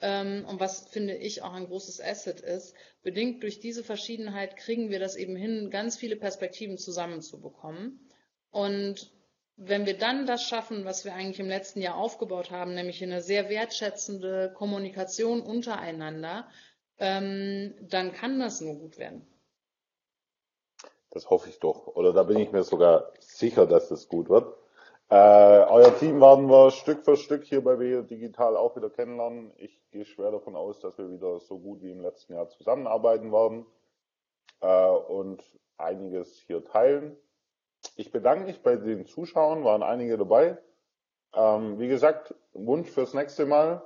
[0.00, 4.90] ähm, und was finde ich auch ein großes Asset ist, bedingt durch diese Verschiedenheit kriegen
[4.90, 8.00] wir das eben hin, ganz viele Perspektiven zusammenzubekommen.
[8.50, 9.12] Und
[9.56, 13.20] wenn wir dann das schaffen, was wir eigentlich im letzten Jahr aufgebaut haben, nämlich eine
[13.20, 16.48] sehr wertschätzende Kommunikation untereinander,
[16.98, 19.26] ähm, dann kann das nur gut werden.
[21.10, 21.88] Das hoffe ich doch.
[21.88, 24.56] Oder da bin ich mir sogar sicher, dass das gut wird.
[25.08, 29.52] Äh, euer Team werden wir Stück für Stück hier bei WE Digital auch wieder kennenlernen.
[29.56, 33.32] Ich gehe schwer davon aus, dass wir wieder so gut wie im letzten Jahr zusammenarbeiten
[33.32, 33.66] werden
[34.60, 35.42] äh, und
[35.76, 37.16] einiges hier teilen.
[37.96, 40.58] Ich bedanke mich bei den Zuschauern, waren einige dabei.
[41.34, 43.82] Ähm, wie gesagt, Wunsch fürs nächste Mal.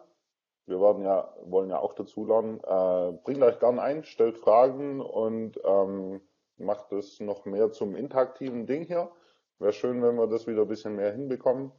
[0.66, 2.60] Wir werden ja, wollen ja auch dazu lernen.
[2.60, 6.20] Äh, bringt euch gern ein, stellt Fragen und ähm,
[6.56, 9.10] macht es noch mehr zum interaktiven Ding hier.
[9.58, 11.72] Wäre schön, wenn wir das wieder ein bisschen mehr hinbekommen.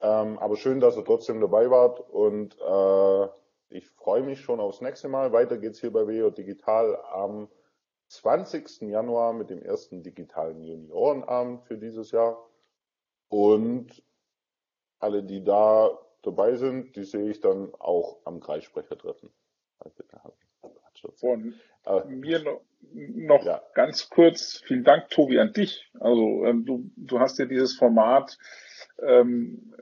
[0.00, 3.28] Ähm, aber schön, dass ihr trotzdem dabei wart und äh,
[3.68, 5.32] ich freue mich schon aufs nächste Mal.
[5.32, 7.48] Weiter geht's hier bei WEO Digital am
[8.08, 8.82] 20.
[8.82, 12.36] Januar mit dem ersten digitalen Juniorenabend für dieses Jahr.
[13.28, 14.02] Und
[14.98, 19.30] alle, die da dabei sind, die sehe ich dann auch am Kreissprechertreffen.
[21.16, 22.60] Von äh, mir noch,
[22.92, 23.62] noch ja.
[23.74, 25.90] ganz kurz, vielen Dank, Tobi, an dich.
[25.98, 28.38] Also ähm, du, du hast ja dieses Format,
[29.02, 29.74] ähm,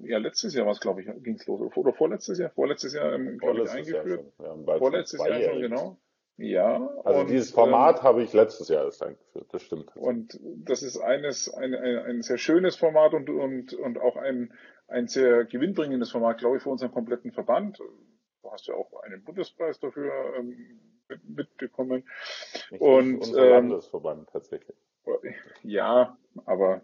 [0.00, 1.60] ja letztes Jahr war es, glaube ich, ging es los.
[1.60, 2.50] Oder vorletztes Jahr?
[2.50, 4.24] Vorletztes Jahr, ähm, glaube ich, eingeführt.
[4.38, 4.78] Jahr schon.
[4.78, 5.98] Vorletztes Jahr schon, genau.
[6.36, 6.90] Ja.
[7.04, 9.96] Also und, dieses Format ähm, habe ich letztes Jahr erst eingeführt, das stimmt.
[9.96, 14.52] Und das ist eines, ein, ein, ein sehr schönes Format und, und, und auch ein,
[14.88, 17.78] ein sehr gewinnbringendes Format, glaube ich, für unseren kompletten Verband.
[18.44, 20.78] Du hast ja auch einen Bundespreis dafür ähm,
[21.26, 22.04] mitbekommen.
[22.70, 24.76] Nicht und unser ähm, Landesverband tatsächlich.
[25.62, 26.82] Ja, aber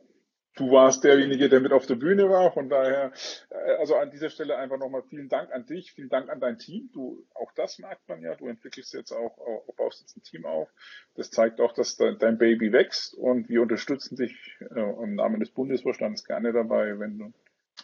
[0.57, 2.51] du warst derjenige, der mit auf der Bühne war.
[2.53, 3.13] Von daher,
[3.51, 6.57] äh, also an dieser Stelle einfach nochmal vielen Dank an dich, vielen Dank an dein
[6.57, 6.89] Team.
[6.95, 8.35] Du, auch das merkt man ja.
[8.37, 10.71] Du entwickelst jetzt auch, auch baust jetzt ein Team auf.
[11.15, 15.51] Das zeigt auch, dass dein Baby wächst und wir unterstützen dich äh, im Namen des
[15.51, 17.33] Bundesvorstands gerne dabei, wenn du.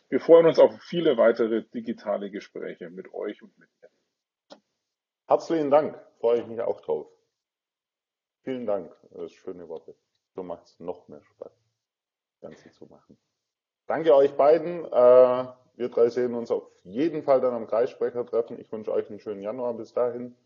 [0.09, 3.91] Wir freuen uns auf viele weitere digitale Gespräche mit euch und mit mir.
[5.27, 6.01] Herzlichen Dank.
[6.21, 7.09] Freue ich mich auch drauf.
[8.45, 8.97] Vielen Dank.
[9.11, 9.97] Das ist schöne Worte.
[10.37, 11.53] So macht es noch mehr Spaß.
[12.41, 13.19] Ganze zu machen.
[13.87, 14.85] Danke euch beiden.
[14.85, 18.61] Äh, wir drei sehen uns auf jeden Fall dann am Kreissprechertreffen.
[18.61, 20.37] Ich wünsche euch einen schönen Januar bis dahin.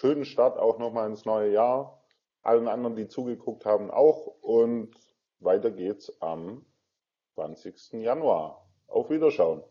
[0.00, 2.02] Schönen Start auch nochmal ins neue Jahr.
[2.42, 4.26] Allen anderen, die zugeguckt haben, auch.
[4.40, 4.96] Und
[5.38, 6.66] weiter geht's am
[7.34, 8.02] 20.
[8.02, 8.65] Januar.
[8.88, 9.62] Auf Wiederschauen.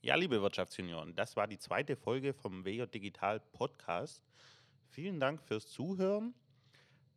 [0.00, 4.22] Ja, liebe Wirtschaftsjunioren, das war die zweite Folge vom WJ Digital Podcast.
[4.88, 6.34] Vielen Dank fürs Zuhören.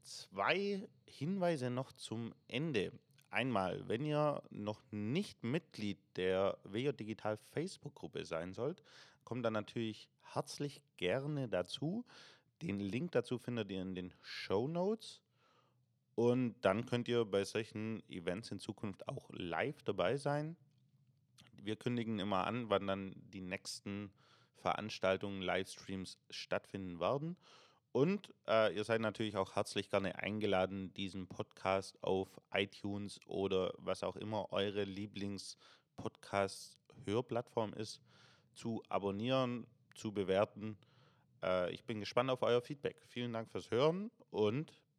[0.03, 2.91] Zwei Hinweise noch zum Ende.
[3.31, 8.83] Einmal, wenn ihr noch nicht Mitglied der WJ Digital Facebook-Gruppe sein sollt,
[9.23, 12.05] kommt dann natürlich herzlich gerne dazu.
[12.61, 15.21] Den Link dazu findet ihr in den Show Notes.
[16.15, 20.55] Und dann könnt ihr bei solchen Events in Zukunft auch live dabei sein.
[21.61, 24.13] Wir kündigen immer an, wann dann die nächsten
[24.55, 27.35] Veranstaltungen, Livestreams stattfinden werden.
[27.91, 34.03] Und äh, ihr seid natürlich auch herzlich gerne eingeladen, diesen Podcast auf iTunes oder was
[34.03, 38.01] auch immer eure Lieblings-Podcast-Hörplattform ist,
[38.53, 40.77] zu abonnieren, zu bewerten.
[41.41, 43.01] Äh, ich bin gespannt auf euer Feedback.
[43.07, 44.73] Vielen Dank fürs Hören und